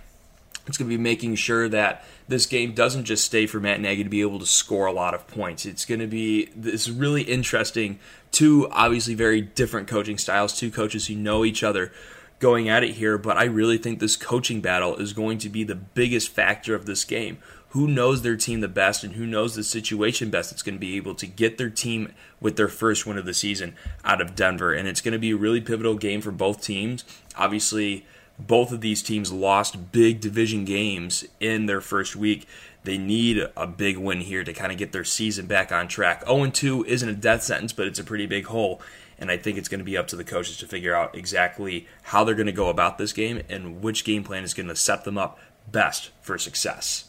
It's 0.66 0.78
going 0.78 0.90
to 0.90 0.98
be 0.98 1.02
making 1.02 1.36
sure 1.36 1.70
that 1.70 2.04
this 2.28 2.46
game 2.46 2.74
doesn't 2.74 3.06
just 3.06 3.24
stay 3.24 3.48
for 3.48 3.60
Matt 3.60 3.80
Nagy 3.80 4.04
to 4.04 4.10
be 4.10 4.22
able 4.22 4.40
to 4.40 4.46
score 4.46 4.86
a 4.86 4.92
lot 4.92 5.14
of 5.14 5.26
points. 5.28 5.66
It's 5.66 5.86
going 5.86 6.02
to 6.02 6.08
be 6.08 6.50
this 6.56 6.90
really 6.90 7.22
interesting, 7.22 8.00
two 8.32 8.68
obviously 8.72 9.14
very 9.14 9.40
different 9.40 9.88
coaching 9.88 10.18
styles, 10.18 10.58
two 10.58 10.70
coaches 10.70 11.08
who 11.08 11.16
know 11.16 11.46
each 11.46 11.64
other 11.64 11.92
going 12.40 12.70
at 12.70 12.84
it 12.84 12.96
here, 12.96 13.18
but 13.18 13.38
I 13.38 13.46
really 13.46 13.78
think 13.78 14.00
this 14.00 14.16
coaching 14.16 14.62
battle 14.62 14.96
is 14.98 15.14
going 15.14 15.40
to 15.40 15.50
be 15.50 15.64
the 15.64 15.76
biggest 15.76 16.30
factor 16.30 16.76
of 16.76 16.86
this 16.86 17.04
game 17.04 17.38
who 17.70 17.88
knows 17.88 18.22
their 18.22 18.38
team 18.38 18.62
the 18.62 18.68
best 18.68 19.04
and 19.04 19.16
who 19.16 19.26
knows 19.26 19.56
the 19.56 19.64
situation 19.64 20.30
best 20.30 20.52
that's 20.52 20.64
going 20.64 20.76
to 20.76 20.80
be 20.80 20.96
able 20.96 21.16
to 21.16 21.28
get 21.28 21.58
their 21.58 21.70
team 21.70 22.14
with 22.40 22.56
their 22.56 22.68
first 22.68 23.06
win 23.06 23.18
of 23.18 23.26
the 23.26 23.34
season 23.34 23.76
out 24.06 24.22
of 24.22 24.36
Denver. 24.36 24.74
And 24.74 24.88
it's 24.88 25.02
going 25.02 25.12
to 25.12 25.20
be 25.20 25.32
a 25.32 25.38
really 25.38 25.62
pivotal 25.62 25.96
game 25.96 26.22
for 26.22 26.32
both 26.32 26.62
teams. 26.62 27.04
Obviously, 27.36 28.06
both 28.40 28.72
of 28.72 28.82
these 28.82 29.02
teams 29.02 29.32
lost 29.32 29.92
big 29.92 30.22
division 30.22 30.64
games 30.64 31.26
in 31.40 31.66
their 31.66 31.82
first 31.82 32.16
week. 32.16 32.48
They 32.84 32.98
need 32.98 33.46
a 33.58 33.68
big 33.68 33.98
win 33.98 34.22
here 34.22 34.44
to 34.44 34.54
kind 34.54 34.72
of 34.72 34.78
get 34.78 34.92
their 34.92 35.04
season 35.04 35.46
back 35.48 35.72
on 35.72 35.88
track. 35.88 36.26
0 36.26 36.50
2 36.50 36.86
isn't 36.86 37.10
a 37.10 37.14
death 37.14 37.44
sentence, 37.44 37.74
but 37.74 37.88
it's 37.88 38.00
a 38.00 38.04
pretty 38.04 38.28
big 38.28 38.46
hole. 38.46 38.82
And 39.20 39.32
I 39.32 39.38
think 39.38 39.58
it's 39.58 39.68
going 39.68 39.80
to 39.80 39.86
be 39.86 39.98
up 39.98 40.08
to 40.10 40.16
the 40.16 40.24
coaches 40.24 40.58
to 40.58 40.68
figure 40.68 40.96
out 40.96 41.18
exactly 41.18 41.88
how 42.04 42.24
they're 42.24 42.36
going 42.36 42.46
to 42.46 42.52
go 42.52 42.70
about 42.70 42.98
this 42.98 43.12
game 43.12 43.42
and 43.50 43.82
which 43.82 44.06
game 44.06 44.24
plan 44.24 44.44
is 44.44 44.54
going 44.54 44.70
to 44.70 44.76
set 44.76 45.04
them 45.04 45.18
up 45.18 45.40
best 45.72 46.12
for 46.22 46.38
success. 46.38 47.07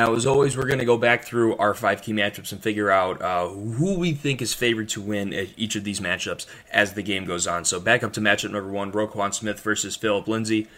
Now, 0.00 0.14
as 0.14 0.24
always, 0.24 0.56
we're 0.56 0.64
going 0.64 0.78
to 0.78 0.86
go 0.86 0.96
back 0.96 1.26
through 1.26 1.58
our 1.58 1.74
five 1.74 2.00
key 2.00 2.14
matchups 2.14 2.52
and 2.52 2.62
figure 2.62 2.90
out 2.90 3.20
uh, 3.20 3.50
who 3.50 3.98
we 3.98 4.12
think 4.12 4.40
is 4.40 4.54
favored 4.54 4.88
to 4.88 5.00
win 5.02 5.34
each 5.58 5.76
of 5.76 5.84
these 5.84 6.00
matchups 6.00 6.46
as 6.72 6.94
the 6.94 7.02
game 7.02 7.26
goes 7.26 7.46
on. 7.46 7.66
So, 7.66 7.78
back 7.78 8.02
up 8.02 8.14
to 8.14 8.20
matchup 8.22 8.50
number 8.50 8.70
one 8.70 8.92
Roquan 8.92 9.34
Smith 9.34 9.60
versus 9.60 9.96
Phillip 9.96 10.26
Lindsay. 10.26 10.68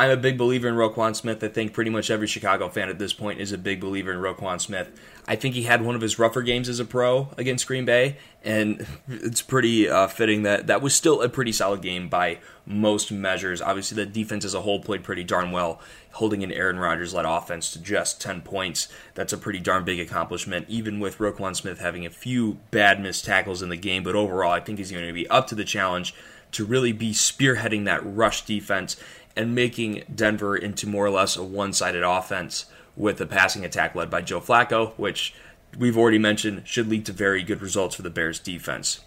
I'm 0.00 0.08
a 0.08 0.16
big 0.16 0.38
believer 0.38 0.66
in 0.66 0.76
Roquan 0.76 1.14
Smith. 1.14 1.44
I 1.44 1.48
think 1.48 1.74
pretty 1.74 1.90
much 1.90 2.10
every 2.10 2.26
Chicago 2.26 2.70
fan 2.70 2.88
at 2.88 2.98
this 2.98 3.12
point 3.12 3.38
is 3.38 3.52
a 3.52 3.58
big 3.58 3.80
believer 3.80 4.10
in 4.10 4.18
Roquan 4.20 4.58
Smith. 4.58 4.90
I 5.28 5.36
think 5.36 5.54
he 5.54 5.64
had 5.64 5.82
one 5.82 5.94
of 5.94 6.00
his 6.00 6.18
rougher 6.18 6.40
games 6.40 6.70
as 6.70 6.80
a 6.80 6.86
pro 6.86 7.28
against 7.36 7.66
Green 7.66 7.84
Bay, 7.84 8.16
and 8.42 8.86
it's 9.10 9.42
pretty 9.42 9.90
uh, 9.90 10.06
fitting 10.06 10.44
that 10.44 10.68
that 10.68 10.80
was 10.80 10.94
still 10.94 11.20
a 11.20 11.28
pretty 11.28 11.52
solid 11.52 11.82
game 11.82 12.08
by 12.08 12.38
most 12.64 13.12
measures. 13.12 13.60
Obviously, 13.60 13.94
the 13.94 14.06
defense 14.06 14.42
as 14.46 14.54
a 14.54 14.62
whole 14.62 14.80
played 14.80 15.04
pretty 15.04 15.22
darn 15.22 15.52
well, 15.52 15.82
holding 16.12 16.42
an 16.42 16.50
Aaron 16.50 16.78
Rodgers 16.78 17.12
led 17.12 17.26
offense 17.26 17.70
to 17.72 17.78
just 17.78 18.22
10 18.22 18.40
points. 18.40 18.88
That's 19.12 19.34
a 19.34 19.38
pretty 19.38 19.58
darn 19.58 19.84
big 19.84 20.00
accomplishment, 20.00 20.64
even 20.70 20.98
with 20.98 21.18
Roquan 21.18 21.54
Smith 21.54 21.78
having 21.78 22.06
a 22.06 22.10
few 22.10 22.56
bad 22.70 23.02
missed 23.02 23.26
tackles 23.26 23.60
in 23.60 23.68
the 23.68 23.76
game. 23.76 24.02
But 24.02 24.16
overall, 24.16 24.52
I 24.52 24.60
think 24.60 24.78
he's 24.78 24.92
going 24.92 25.06
to 25.06 25.12
be 25.12 25.28
up 25.28 25.46
to 25.48 25.54
the 25.54 25.62
challenge 25.62 26.14
to 26.52 26.64
really 26.64 26.92
be 26.92 27.12
spearheading 27.12 27.84
that 27.84 28.00
rush 28.04 28.44
defense 28.44 28.96
and 29.36 29.54
making 29.54 30.04
Denver 30.12 30.56
into 30.56 30.86
more 30.86 31.06
or 31.06 31.10
less 31.10 31.36
a 31.36 31.42
one 31.42 31.72
sided 31.72 32.02
offense 32.02 32.66
with 32.96 33.20
a 33.20 33.26
passing 33.26 33.64
attack 33.64 33.94
led 33.94 34.10
by 34.10 34.20
Joe 34.20 34.40
Flacco, 34.40 34.92
which 34.96 35.34
we've 35.78 35.96
already 35.96 36.18
mentioned 36.18 36.62
should 36.66 36.88
lead 36.88 37.06
to 37.06 37.12
very 37.12 37.42
good 37.42 37.62
results 37.62 37.94
for 37.94 38.02
the 38.02 38.10
Bears 38.10 38.38
defense. 38.38 39.00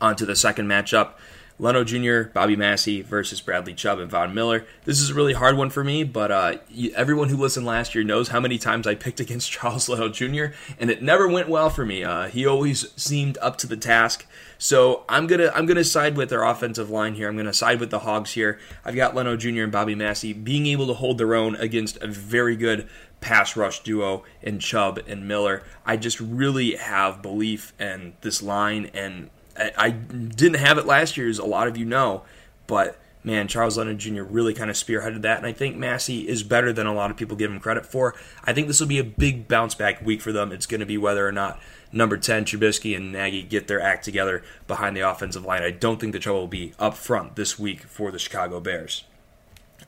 On 0.00 0.16
to 0.16 0.26
the 0.26 0.36
second 0.36 0.66
matchup. 0.66 1.12
Leno 1.58 1.84
Jr., 1.84 2.30
Bobby 2.32 2.56
Massie 2.56 3.00
versus 3.02 3.40
Bradley 3.40 3.74
Chubb 3.74 4.00
and 4.00 4.10
Von 4.10 4.34
Miller. 4.34 4.66
This 4.84 5.00
is 5.00 5.10
a 5.10 5.14
really 5.14 5.34
hard 5.34 5.56
one 5.56 5.70
for 5.70 5.84
me, 5.84 6.02
but 6.02 6.32
uh, 6.32 6.56
everyone 6.96 7.28
who 7.28 7.36
listened 7.36 7.64
last 7.64 7.94
year 7.94 8.02
knows 8.02 8.28
how 8.28 8.40
many 8.40 8.58
times 8.58 8.86
I 8.86 8.96
picked 8.96 9.20
against 9.20 9.52
Charles 9.52 9.88
Leno 9.88 10.08
Jr., 10.08 10.46
and 10.78 10.90
it 10.90 11.02
never 11.02 11.28
went 11.28 11.48
well 11.48 11.70
for 11.70 11.86
me. 11.86 12.02
Uh, 12.02 12.26
he 12.26 12.44
always 12.44 12.92
seemed 13.00 13.38
up 13.38 13.56
to 13.58 13.68
the 13.68 13.76
task. 13.76 14.26
So 14.58 15.04
I'm 15.08 15.26
gonna 15.26 15.52
I'm 15.54 15.66
gonna 15.66 15.84
side 15.84 16.16
with 16.16 16.30
their 16.30 16.42
offensive 16.42 16.88
line 16.88 17.14
here. 17.14 17.28
I'm 17.28 17.36
gonna 17.36 17.52
side 17.52 17.80
with 17.80 17.90
the 17.90 17.98
Hogs 18.00 18.32
here. 18.32 18.58
I've 18.84 18.94
got 18.94 19.14
Leno 19.14 19.36
Jr. 19.36 19.62
and 19.62 19.72
Bobby 19.72 19.94
Massie 19.94 20.32
being 20.32 20.66
able 20.66 20.86
to 20.86 20.94
hold 20.94 21.18
their 21.18 21.34
own 21.34 21.54
against 21.56 21.98
a 21.98 22.06
very 22.06 22.56
good 22.56 22.88
pass 23.20 23.56
rush 23.56 23.82
duo 23.82 24.24
in 24.42 24.58
Chubb 24.58 25.00
and 25.06 25.28
Miller. 25.28 25.62
I 25.84 25.96
just 25.96 26.20
really 26.20 26.76
have 26.76 27.22
belief 27.22 27.72
in 27.78 28.14
this 28.22 28.42
line 28.42 28.90
and 28.94 29.30
I 29.56 29.90
didn't 29.90 30.58
have 30.58 30.78
it 30.78 30.86
last 30.86 31.16
year, 31.16 31.28
as 31.28 31.38
a 31.38 31.44
lot 31.44 31.68
of 31.68 31.76
you 31.76 31.84
know, 31.84 32.22
but 32.66 32.98
man, 33.22 33.48
Charles 33.48 33.78
Leno 33.78 33.94
Jr. 33.94 34.22
really 34.22 34.52
kind 34.52 34.70
of 34.70 34.76
spearheaded 34.76 35.22
that, 35.22 35.38
and 35.38 35.46
I 35.46 35.52
think 35.52 35.76
Massie 35.76 36.28
is 36.28 36.42
better 36.42 36.72
than 36.72 36.86
a 36.86 36.94
lot 36.94 37.10
of 37.10 37.16
people 37.16 37.36
give 37.36 37.50
him 37.50 37.58
credit 37.58 37.86
for. 37.86 38.14
I 38.44 38.52
think 38.52 38.68
this 38.68 38.80
will 38.80 38.86
be 38.86 38.98
a 38.98 39.04
big 39.04 39.48
bounce 39.48 39.74
back 39.74 40.04
week 40.04 40.20
for 40.20 40.32
them. 40.32 40.52
It's 40.52 40.66
going 40.66 40.80
to 40.80 40.86
be 40.86 40.98
whether 40.98 41.26
or 41.26 41.32
not 41.32 41.58
number 41.90 42.16
10, 42.16 42.44
Trubisky 42.44 42.94
and 42.96 43.12
Nagy 43.12 43.42
get 43.42 43.66
their 43.66 43.80
act 43.80 44.04
together 44.04 44.42
behind 44.66 44.96
the 44.96 45.00
offensive 45.00 45.44
line. 45.44 45.62
I 45.62 45.70
don't 45.70 45.98
think 46.00 46.12
the 46.12 46.18
trouble 46.18 46.40
will 46.40 46.48
be 46.48 46.74
up 46.78 46.96
front 46.96 47.36
this 47.36 47.58
week 47.58 47.80
for 47.82 48.10
the 48.10 48.18
Chicago 48.18 48.60
Bears. 48.60 49.04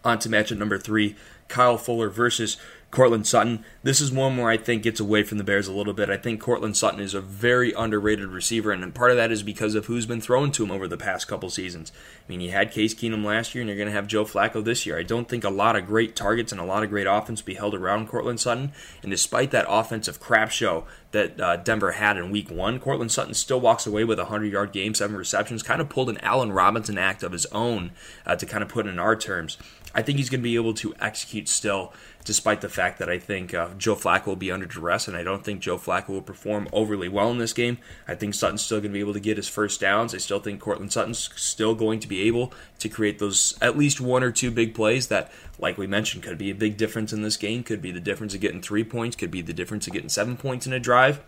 On 0.04 0.18
to 0.20 0.28
matchup 0.28 0.58
number 0.58 0.78
three 0.78 1.16
Kyle 1.48 1.78
Fuller 1.78 2.08
versus 2.08 2.56
Courtland 2.96 3.26
Sutton. 3.26 3.62
This 3.82 4.00
is 4.00 4.10
one 4.10 4.38
where 4.38 4.48
I 4.48 4.56
think 4.56 4.82
gets 4.82 5.00
away 5.00 5.22
from 5.22 5.36
the 5.36 5.44
Bears 5.44 5.68
a 5.68 5.72
little 5.74 5.92
bit. 5.92 6.08
I 6.08 6.16
think 6.16 6.40
Courtland 6.40 6.78
Sutton 6.78 6.98
is 6.98 7.12
a 7.12 7.20
very 7.20 7.74
underrated 7.74 8.28
receiver, 8.28 8.72
and 8.72 8.94
part 8.94 9.10
of 9.10 9.18
that 9.18 9.30
is 9.30 9.42
because 9.42 9.74
of 9.74 9.84
who's 9.84 10.06
been 10.06 10.22
thrown 10.22 10.50
to 10.52 10.64
him 10.64 10.70
over 10.70 10.88
the 10.88 10.96
past 10.96 11.28
couple 11.28 11.50
seasons. 11.50 11.92
I 11.94 12.24
mean, 12.26 12.40
you 12.40 12.52
had 12.52 12.72
Case 12.72 12.94
Keenum 12.94 13.22
last 13.22 13.54
year, 13.54 13.60
and 13.60 13.68
you're 13.68 13.76
going 13.76 13.90
to 13.90 13.92
have 13.92 14.06
Joe 14.06 14.24
Flacco 14.24 14.64
this 14.64 14.86
year. 14.86 14.98
I 14.98 15.02
don't 15.02 15.28
think 15.28 15.44
a 15.44 15.50
lot 15.50 15.76
of 15.76 15.86
great 15.86 16.16
targets 16.16 16.52
and 16.52 16.60
a 16.60 16.64
lot 16.64 16.84
of 16.84 16.88
great 16.88 17.06
offense 17.06 17.42
be 17.42 17.52
held 17.52 17.74
around 17.74 18.08
Courtland 18.08 18.40
Sutton. 18.40 18.72
And 19.02 19.10
despite 19.10 19.50
that 19.50 19.66
offensive 19.68 20.18
crap 20.18 20.50
show 20.50 20.86
that 21.10 21.38
uh, 21.38 21.56
Denver 21.56 21.92
had 21.92 22.16
in 22.16 22.30
Week 22.30 22.50
One, 22.50 22.80
Courtland 22.80 23.12
Sutton 23.12 23.34
still 23.34 23.60
walks 23.60 23.86
away 23.86 24.04
with 24.04 24.18
a 24.18 24.24
100-yard 24.24 24.72
game, 24.72 24.94
seven 24.94 25.16
receptions. 25.16 25.62
Kind 25.62 25.82
of 25.82 25.90
pulled 25.90 26.08
an 26.08 26.18
Allen 26.22 26.50
Robinson 26.50 26.96
act 26.96 27.22
of 27.22 27.32
his 27.32 27.44
own 27.46 27.92
uh, 28.24 28.36
to 28.36 28.46
kind 28.46 28.62
of 28.62 28.70
put 28.70 28.86
in 28.86 28.98
our 28.98 29.16
terms. 29.16 29.58
I 29.96 30.02
think 30.02 30.18
he's 30.18 30.28
going 30.28 30.40
to 30.40 30.44
be 30.44 30.56
able 30.56 30.74
to 30.74 30.94
execute 31.00 31.48
still 31.48 31.94
despite 32.22 32.60
the 32.60 32.68
fact 32.68 32.98
that 32.98 33.08
I 33.08 33.18
think 33.18 33.54
uh, 33.54 33.70
Joe 33.78 33.94
Flacco 33.94 34.26
will 34.26 34.36
be 34.36 34.50
under 34.52 34.66
duress, 34.66 35.08
and 35.08 35.16
I 35.16 35.22
don't 35.22 35.42
think 35.42 35.60
Joe 35.60 35.78
Flacco 35.78 36.08
will 36.08 36.22
perform 36.22 36.68
overly 36.70 37.08
well 37.08 37.30
in 37.30 37.38
this 37.38 37.54
game. 37.54 37.78
I 38.06 38.14
think 38.14 38.34
Sutton's 38.34 38.60
still 38.60 38.78
going 38.80 38.90
to 38.90 38.94
be 38.94 39.00
able 39.00 39.14
to 39.14 39.20
get 39.20 39.38
his 39.38 39.48
first 39.48 39.80
downs. 39.80 40.14
I 40.14 40.18
still 40.18 40.38
think 40.38 40.60
Courtland 40.60 40.92
Sutton's 40.92 41.30
still 41.36 41.74
going 41.74 41.98
to 42.00 42.08
be 42.08 42.20
able 42.22 42.52
to 42.80 42.90
create 42.90 43.20
those 43.20 43.56
at 43.62 43.78
least 43.78 43.98
one 43.98 44.22
or 44.22 44.32
two 44.32 44.50
big 44.50 44.74
plays 44.74 45.06
that, 45.06 45.32
like 45.58 45.78
we 45.78 45.86
mentioned, 45.86 46.24
could 46.24 46.36
be 46.36 46.50
a 46.50 46.54
big 46.54 46.76
difference 46.76 47.14
in 47.14 47.22
this 47.22 47.38
game. 47.38 47.62
Could 47.62 47.80
be 47.80 47.92
the 47.92 47.98
difference 47.98 48.34
of 48.34 48.40
getting 48.40 48.60
three 48.60 48.84
points. 48.84 49.16
Could 49.16 49.30
be 49.30 49.40
the 49.40 49.54
difference 49.54 49.86
of 49.86 49.94
getting 49.94 50.10
seven 50.10 50.36
points 50.36 50.66
in 50.66 50.74
a 50.74 50.80
drive 50.80 51.22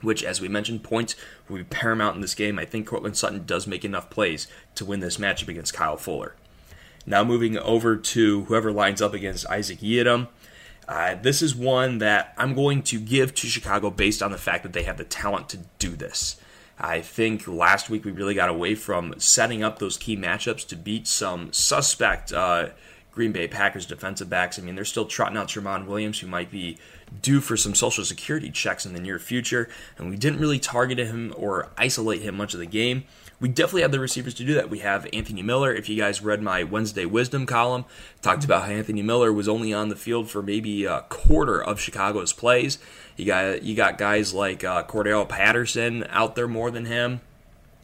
which, 0.00 0.24
as 0.24 0.40
we 0.40 0.48
mentioned, 0.48 0.82
points 0.82 1.14
will 1.48 1.58
be 1.58 1.62
paramount 1.62 2.16
in 2.16 2.22
this 2.22 2.34
game. 2.34 2.58
I 2.58 2.64
think 2.64 2.88
Courtland 2.88 3.16
Sutton 3.16 3.44
does 3.46 3.68
make 3.68 3.84
enough 3.84 4.10
plays 4.10 4.48
to 4.74 4.84
win 4.84 4.98
this 4.98 5.16
matchup 5.16 5.46
against 5.46 5.74
Kyle 5.74 5.96
Fuller. 5.96 6.34
Now 7.06 7.24
moving 7.24 7.58
over 7.58 7.96
to 7.96 8.44
whoever 8.44 8.72
lines 8.72 9.02
up 9.02 9.14
against 9.14 9.46
Isaac 9.48 9.80
Yiadom. 9.80 10.28
Uh, 10.88 11.14
this 11.14 11.42
is 11.42 11.54
one 11.54 11.98
that 11.98 12.34
I'm 12.36 12.54
going 12.54 12.82
to 12.84 13.00
give 13.00 13.34
to 13.36 13.46
Chicago 13.46 13.90
based 13.90 14.22
on 14.22 14.30
the 14.30 14.38
fact 14.38 14.62
that 14.62 14.72
they 14.72 14.82
have 14.82 14.98
the 14.98 15.04
talent 15.04 15.48
to 15.50 15.58
do 15.78 15.90
this. 15.90 16.36
I 16.78 17.00
think 17.00 17.46
last 17.46 17.88
week 17.88 18.04
we 18.04 18.10
really 18.10 18.34
got 18.34 18.48
away 18.48 18.74
from 18.74 19.14
setting 19.18 19.62
up 19.62 19.78
those 19.78 19.96
key 19.96 20.16
matchups 20.16 20.66
to 20.68 20.76
beat 20.76 21.06
some 21.06 21.52
suspect 21.52 22.32
uh, 22.32 22.70
Green 23.12 23.30
Bay 23.30 23.46
Packers 23.46 23.86
defensive 23.86 24.28
backs. 24.28 24.58
I 24.58 24.62
mean, 24.62 24.74
they're 24.74 24.84
still 24.84 25.04
trotting 25.04 25.36
out 25.36 25.48
Tramon 25.48 25.86
Williams, 25.86 26.20
who 26.20 26.26
might 26.26 26.50
be 26.50 26.78
due 27.20 27.40
for 27.40 27.56
some 27.56 27.74
social 27.74 28.04
security 28.04 28.50
checks 28.50 28.86
in 28.86 28.94
the 28.94 29.00
near 29.00 29.18
future, 29.18 29.68
and 29.98 30.08
we 30.10 30.16
didn't 30.16 30.40
really 30.40 30.58
target 30.58 30.98
him 30.98 31.34
or 31.36 31.70
isolate 31.76 32.22
him 32.22 32.36
much 32.36 32.54
of 32.54 32.60
the 32.60 32.66
game 32.66 33.04
we 33.42 33.48
definitely 33.48 33.82
have 33.82 33.90
the 33.90 33.98
receivers 33.98 34.34
to 34.34 34.44
do 34.44 34.54
that. 34.54 34.70
We 34.70 34.78
have 34.78 35.08
Anthony 35.12 35.42
Miller. 35.42 35.74
If 35.74 35.88
you 35.88 35.96
guys 35.96 36.22
read 36.22 36.40
my 36.40 36.62
Wednesday 36.62 37.04
Wisdom 37.04 37.44
column, 37.44 37.84
talked 38.22 38.44
about 38.44 38.66
how 38.66 38.70
Anthony 38.70 39.02
Miller 39.02 39.32
was 39.32 39.48
only 39.48 39.74
on 39.74 39.88
the 39.88 39.96
field 39.96 40.30
for 40.30 40.42
maybe 40.42 40.84
a 40.84 41.00
quarter 41.08 41.60
of 41.60 41.80
Chicago's 41.80 42.32
plays. 42.32 42.78
You 43.16 43.26
got 43.26 43.64
you 43.64 43.74
got 43.74 43.98
guys 43.98 44.32
like 44.32 44.62
uh, 44.62 44.84
Cordarrelle 44.84 45.28
Patterson 45.28 46.06
out 46.08 46.36
there 46.36 46.46
more 46.46 46.70
than 46.70 46.84
him. 46.84 47.20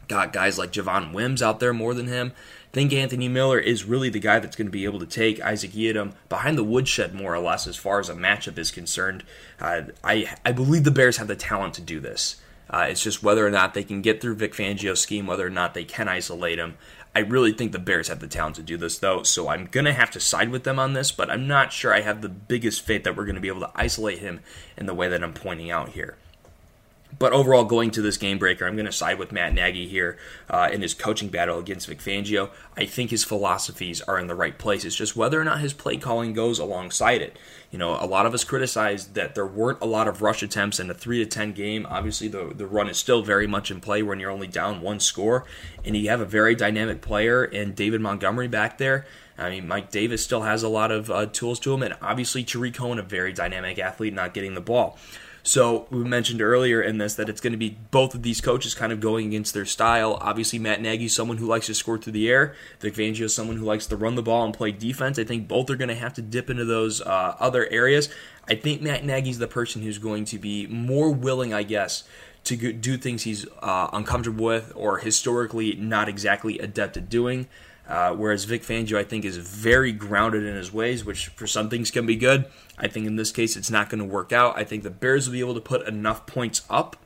Got 0.07 0.31
guys 0.31 0.57
like 0.57 0.71
Javon 0.71 1.13
Wims 1.13 1.41
out 1.41 1.59
there 1.59 1.73
more 1.73 1.93
than 1.93 2.07
him. 2.07 2.31
I 2.71 2.71
think 2.71 2.93
Anthony 2.93 3.27
Miller 3.27 3.59
is 3.59 3.83
really 3.83 4.09
the 4.09 4.19
guy 4.19 4.39
that's 4.39 4.55
going 4.55 4.67
to 4.67 4.71
be 4.71 4.85
able 4.85 4.99
to 4.99 5.05
take 5.05 5.41
Isaac 5.41 5.71
Yiadom 5.71 6.13
behind 6.29 6.57
the 6.57 6.63
woodshed 6.63 7.13
more 7.13 7.33
or 7.33 7.39
less 7.39 7.67
as 7.67 7.75
far 7.75 7.99
as 7.99 8.07
a 8.07 8.13
matchup 8.13 8.57
is 8.57 8.71
concerned. 8.71 9.25
Uh, 9.59 9.81
I 10.05 10.37
I 10.45 10.53
believe 10.53 10.85
the 10.85 10.91
Bears 10.91 11.17
have 11.17 11.27
the 11.27 11.35
talent 11.35 11.73
to 11.73 11.81
do 11.81 11.99
this. 11.99 12.37
Uh, 12.69 12.87
it's 12.89 13.03
just 13.03 13.23
whether 13.23 13.45
or 13.45 13.49
not 13.49 13.73
they 13.73 13.83
can 13.83 14.01
get 14.01 14.21
through 14.21 14.35
Vic 14.35 14.53
Fangio's 14.53 14.99
scheme, 14.99 15.25
whether 15.25 15.45
or 15.45 15.49
not 15.49 15.73
they 15.73 15.83
can 15.83 16.07
isolate 16.07 16.59
him. 16.59 16.75
I 17.15 17.19
really 17.19 17.51
think 17.51 17.71
the 17.71 17.79
Bears 17.79 18.07
have 18.07 18.19
the 18.19 18.27
talent 18.27 18.57
to 18.57 18.61
do 18.61 18.77
this, 18.77 18.99
though, 18.99 19.23
so 19.23 19.47
I'm 19.49 19.65
going 19.65 19.85
to 19.85 19.93
have 19.93 20.11
to 20.11 20.19
side 20.19 20.49
with 20.49 20.63
them 20.63 20.77
on 20.77 20.93
this, 20.93 21.11
but 21.11 21.31
I'm 21.31 21.47
not 21.47 21.73
sure 21.73 21.93
I 21.93 22.01
have 22.01 22.21
the 22.21 22.29
biggest 22.29 22.81
faith 22.81 23.03
that 23.03 23.15
we're 23.17 23.25
going 23.25 23.35
to 23.35 23.41
be 23.41 23.47
able 23.47 23.61
to 23.61 23.71
isolate 23.73 24.19
him 24.19 24.41
in 24.77 24.85
the 24.85 24.93
way 24.93 25.07
that 25.09 25.23
I'm 25.23 25.33
pointing 25.33 25.71
out 25.71 25.89
here. 25.89 26.17
But 27.17 27.33
overall, 27.33 27.65
going 27.65 27.91
to 27.91 28.01
this 28.01 28.17
game 28.17 28.37
breaker, 28.37 28.65
I'm 28.65 28.75
going 28.75 28.85
to 28.85 28.91
side 28.91 29.17
with 29.17 29.31
Matt 29.31 29.53
Nagy 29.53 29.87
here 29.87 30.17
uh, 30.49 30.69
in 30.71 30.81
his 30.81 30.93
coaching 30.93 31.29
battle 31.29 31.57
against 31.57 31.87
Vic 31.87 31.99
Fangio. 31.99 32.51
I 32.77 32.85
think 32.85 33.09
his 33.09 33.23
philosophies 33.23 33.99
are 34.01 34.19
in 34.19 34.27
the 34.27 34.35
right 34.35 34.57
place. 34.57 34.85
It's 34.85 34.95
just 34.95 35.15
whether 35.15 35.41
or 35.41 35.43
not 35.43 35.59
his 35.59 35.73
play 35.73 35.97
calling 35.97 36.33
goes 36.33 36.59
alongside 36.59 37.21
it. 37.21 37.37
You 37.71 37.79
know, 37.79 37.95
a 37.99 38.05
lot 38.05 38.25
of 38.25 38.33
us 38.33 38.43
criticized 38.43 39.15
that 39.15 39.35
there 39.35 39.45
weren't 39.45 39.81
a 39.81 39.85
lot 39.85 40.07
of 40.07 40.21
rush 40.21 40.43
attempts 40.43 40.79
in 40.79 40.89
a 40.89 40.93
three 40.93 41.17
to 41.17 41.25
ten 41.25 41.51
game. 41.51 41.87
Obviously, 41.89 42.27
the 42.27 42.53
the 42.55 42.67
run 42.67 42.89
is 42.89 42.97
still 42.97 43.21
very 43.21 43.47
much 43.47 43.71
in 43.71 43.81
play 43.81 44.03
when 44.03 44.19
you're 44.19 44.31
only 44.31 44.47
down 44.47 44.81
one 44.81 44.99
score, 44.99 45.45
and 45.83 45.97
you 45.97 46.09
have 46.09 46.21
a 46.21 46.25
very 46.25 46.55
dynamic 46.55 47.01
player 47.01 47.43
in 47.43 47.73
David 47.73 48.01
Montgomery 48.01 48.47
back 48.47 48.77
there. 48.77 49.05
I 49.37 49.49
mean, 49.49 49.67
Mike 49.67 49.89
Davis 49.89 50.23
still 50.23 50.41
has 50.41 50.63
a 50.63 50.69
lot 50.69 50.91
of 50.91 51.09
uh, 51.09 51.25
tools 51.27 51.59
to 51.61 51.73
him, 51.73 51.81
and 51.81 51.95
obviously 52.01 52.43
Tarik 52.43 52.75
Cohen, 52.75 52.99
a 52.99 53.03
very 53.03 53.33
dynamic 53.33 53.79
athlete, 53.79 54.13
not 54.13 54.33
getting 54.33 54.53
the 54.53 54.61
ball. 54.61 54.97
So 55.43 55.87
we 55.89 56.03
mentioned 56.03 56.41
earlier 56.41 56.81
in 56.81 56.97
this 56.97 57.15
that 57.15 57.29
it's 57.29 57.41
going 57.41 57.53
to 57.53 57.57
be 57.57 57.77
both 57.91 58.13
of 58.13 58.23
these 58.23 58.41
coaches 58.41 58.75
kind 58.75 58.91
of 58.91 58.99
going 58.99 59.27
against 59.27 59.53
their 59.53 59.65
style. 59.65 60.17
Obviously, 60.21 60.59
Matt 60.59 60.81
Nagy 60.81 61.05
is 61.05 61.15
someone 61.15 61.37
who 61.37 61.45
likes 61.45 61.67
to 61.67 61.73
score 61.73 61.97
through 61.97 62.13
the 62.13 62.29
air. 62.29 62.55
Vic 62.79 62.93
Fangio 62.93 63.21
is 63.21 63.33
someone 63.33 63.57
who 63.57 63.65
likes 63.65 63.87
to 63.87 63.95
run 63.95 64.15
the 64.15 64.21
ball 64.21 64.45
and 64.45 64.53
play 64.53 64.71
defense. 64.71 65.17
I 65.17 65.23
think 65.23 65.47
both 65.47 65.69
are 65.69 65.75
going 65.75 65.89
to 65.89 65.95
have 65.95 66.13
to 66.15 66.21
dip 66.21 66.49
into 66.49 66.65
those 66.65 67.01
uh, 67.01 67.35
other 67.39 67.67
areas. 67.67 68.09
I 68.47 68.55
think 68.55 68.81
Matt 68.81 69.05
Nagy's 69.05 69.37
the 69.37 69.47
person 69.47 69.81
who's 69.81 69.97
going 69.97 70.25
to 70.25 70.37
be 70.37 70.67
more 70.67 71.11
willing, 71.11 71.53
I 71.53 71.63
guess, 71.63 72.03
to 72.45 72.73
do 72.73 72.97
things 72.97 73.23
he's 73.23 73.45
uh, 73.61 73.89
uncomfortable 73.93 74.45
with 74.45 74.71
or 74.75 74.97
historically 74.97 75.75
not 75.75 76.09
exactly 76.09 76.57
adept 76.59 76.97
at 76.97 77.09
doing. 77.09 77.47
Uh, 77.89 78.13
whereas 78.13 78.45
Vic 78.45 78.61
Fangio, 78.61 78.97
I 78.97 79.03
think, 79.03 79.25
is 79.25 79.37
very 79.37 79.91
grounded 79.91 80.43
in 80.43 80.55
his 80.55 80.71
ways, 80.71 81.03
which 81.03 81.27
for 81.29 81.47
some 81.47 81.69
things 81.69 81.89
can 81.89 82.05
be 82.05 82.15
good. 82.15 82.45
I 82.77 82.87
think 82.87 83.07
in 83.07 83.15
this 83.15 83.31
case, 83.31 83.57
it's 83.57 83.71
not 83.71 83.89
going 83.89 83.99
to 83.99 84.05
work 84.05 84.31
out. 84.31 84.55
I 84.55 84.63
think 84.63 84.83
the 84.83 84.91
Bears 84.91 85.27
will 85.27 85.33
be 85.33 85.39
able 85.39 85.55
to 85.55 85.59
put 85.59 85.87
enough 85.87 86.27
points 86.27 86.61
up 86.69 86.97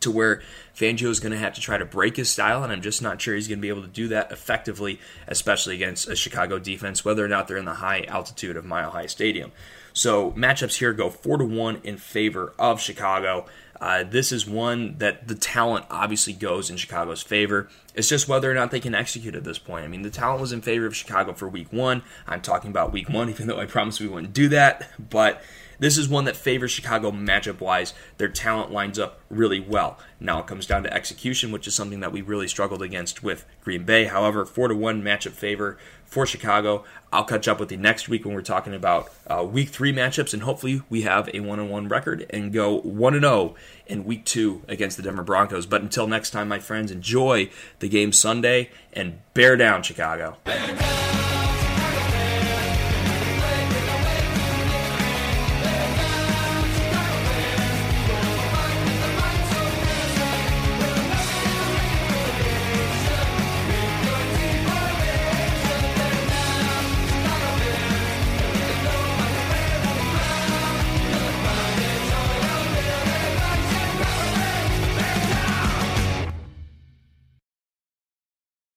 to 0.00 0.10
where 0.10 0.42
Fangio 0.76 1.08
is 1.08 1.18
going 1.18 1.32
to 1.32 1.38
have 1.38 1.54
to 1.54 1.60
try 1.60 1.76
to 1.76 1.84
break 1.84 2.16
his 2.16 2.30
style, 2.30 2.62
and 2.62 2.72
I'm 2.72 2.82
just 2.82 3.02
not 3.02 3.20
sure 3.20 3.34
he's 3.34 3.48
going 3.48 3.58
to 3.58 3.62
be 3.62 3.68
able 3.68 3.82
to 3.82 3.88
do 3.88 4.08
that 4.08 4.30
effectively, 4.30 5.00
especially 5.26 5.74
against 5.74 6.08
a 6.08 6.14
Chicago 6.14 6.58
defense, 6.58 7.04
whether 7.04 7.24
or 7.24 7.28
not 7.28 7.48
they're 7.48 7.56
in 7.56 7.64
the 7.64 7.74
high 7.74 8.04
altitude 8.04 8.56
of 8.56 8.64
Mile 8.64 8.90
High 8.90 9.06
Stadium. 9.06 9.50
So 9.92 10.32
matchups 10.32 10.78
here 10.78 10.92
go 10.92 11.08
four 11.08 11.38
to 11.38 11.44
one 11.44 11.80
in 11.82 11.96
favor 11.96 12.52
of 12.58 12.80
Chicago. 12.80 13.46
Uh, 13.80 14.04
this 14.04 14.32
is 14.32 14.48
one 14.48 14.96
that 14.98 15.28
the 15.28 15.34
talent 15.34 15.84
obviously 15.90 16.32
goes 16.32 16.70
in 16.70 16.76
Chicago's 16.76 17.22
favor. 17.22 17.68
It's 17.94 18.08
just 18.08 18.28
whether 18.28 18.50
or 18.50 18.54
not 18.54 18.70
they 18.70 18.80
can 18.80 18.94
execute 18.94 19.34
at 19.34 19.44
this 19.44 19.58
point. 19.58 19.84
I 19.84 19.88
mean, 19.88 20.02
the 20.02 20.10
talent 20.10 20.40
was 20.40 20.52
in 20.52 20.62
favor 20.62 20.86
of 20.86 20.96
Chicago 20.96 21.32
for 21.32 21.48
week 21.48 21.72
one. 21.72 22.02
I'm 22.26 22.40
talking 22.40 22.70
about 22.70 22.92
week 22.92 23.08
one, 23.08 23.28
even 23.30 23.46
though 23.46 23.60
I 23.60 23.66
promised 23.66 24.00
we 24.00 24.08
wouldn't 24.08 24.32
do 24.32 24.48
that. 24.48 24.90
But 25.10 25.42
this 25.78 25.98
is 25.98 26.08
one 26.08 26.24
that 26.24 26.36
favors 26.36 26.70
Chicago 26.70 27.10
matchup 27.10 27.60
wise. 27.60 27.94
Their 28.18 28.28
talent 28.28 28.70
lines 28.70 28.98
up 28.98 29.20
really 29.28 29.60
well. 29.60 29.98
Now 30.20 30.40
it 30.40 30.46
comes 30.46 30.66
down 30.66 30.82
to 30.84 30.92
execution, 30.92 31.52
which 31.52 31.66
is 31.66 31.74
something 31.74 32.00
that 32.00 32.12
we 32.12 32.22
really 32.22 32.48
struggled 32.48 32.82
against 32.82 33.22
with 33.22 33.44
Green 33.62 33.84
Bay. 33.84 34.04
However, 34.04 34.46
4 34.46 34.68
to 34.68 34.74
1 34.74 35.02
matchup 35.02 35.32
favor 35.32 35.78
for 36.04 36.24
Chicago. 36.24 36.84
I'll 37.12 37.24
catch 37.24 37.48
up 37.48 37.60
with 37.60 37.70
you 37.70 37.78
next 37.78 38.08
week 38.08 38.24
when 38.24 38.34
we're 38.34 38.42
talking 38.42 38.74
about 38.74 39.12
uh, 39.26 39.44
week 39.44 39.68
three 39.70 39.92
matchups, 39.92 40.32
and 40.32 40.42
hopefully 40.42 40.82
we 40.88 41.02
have 41.02 41.28
a 41.34 41.40
one 41.40 41.60
on 41.60 41.68
one 41.68 41.88
record 41.88 42.26
and 42.30 42.52
go 42.52 42.80
1 42.80 43.20
0 43.20 43.54
in 43.86 44.04
week 44.04 44.24
two 44.24 44.62
against 44.68 44.96
the 44.96 45.02
Denver 45.02 45.22
Broncos. 45.22 45.66
But 45.66 45.82
until 45.82 46.06
next 46.06 46.30
time, 46.30 46.48
my 46.48 46.58
friends, 46.58 46.90
enjoy 46.90 47.50
the 47.80 47.88
game 47.88 48.12
Sunday 48.12 48.70
and 48.92 49.18
bear 49.34 49.56
down, 49.56 49.82
Chicago. 49.82 50.36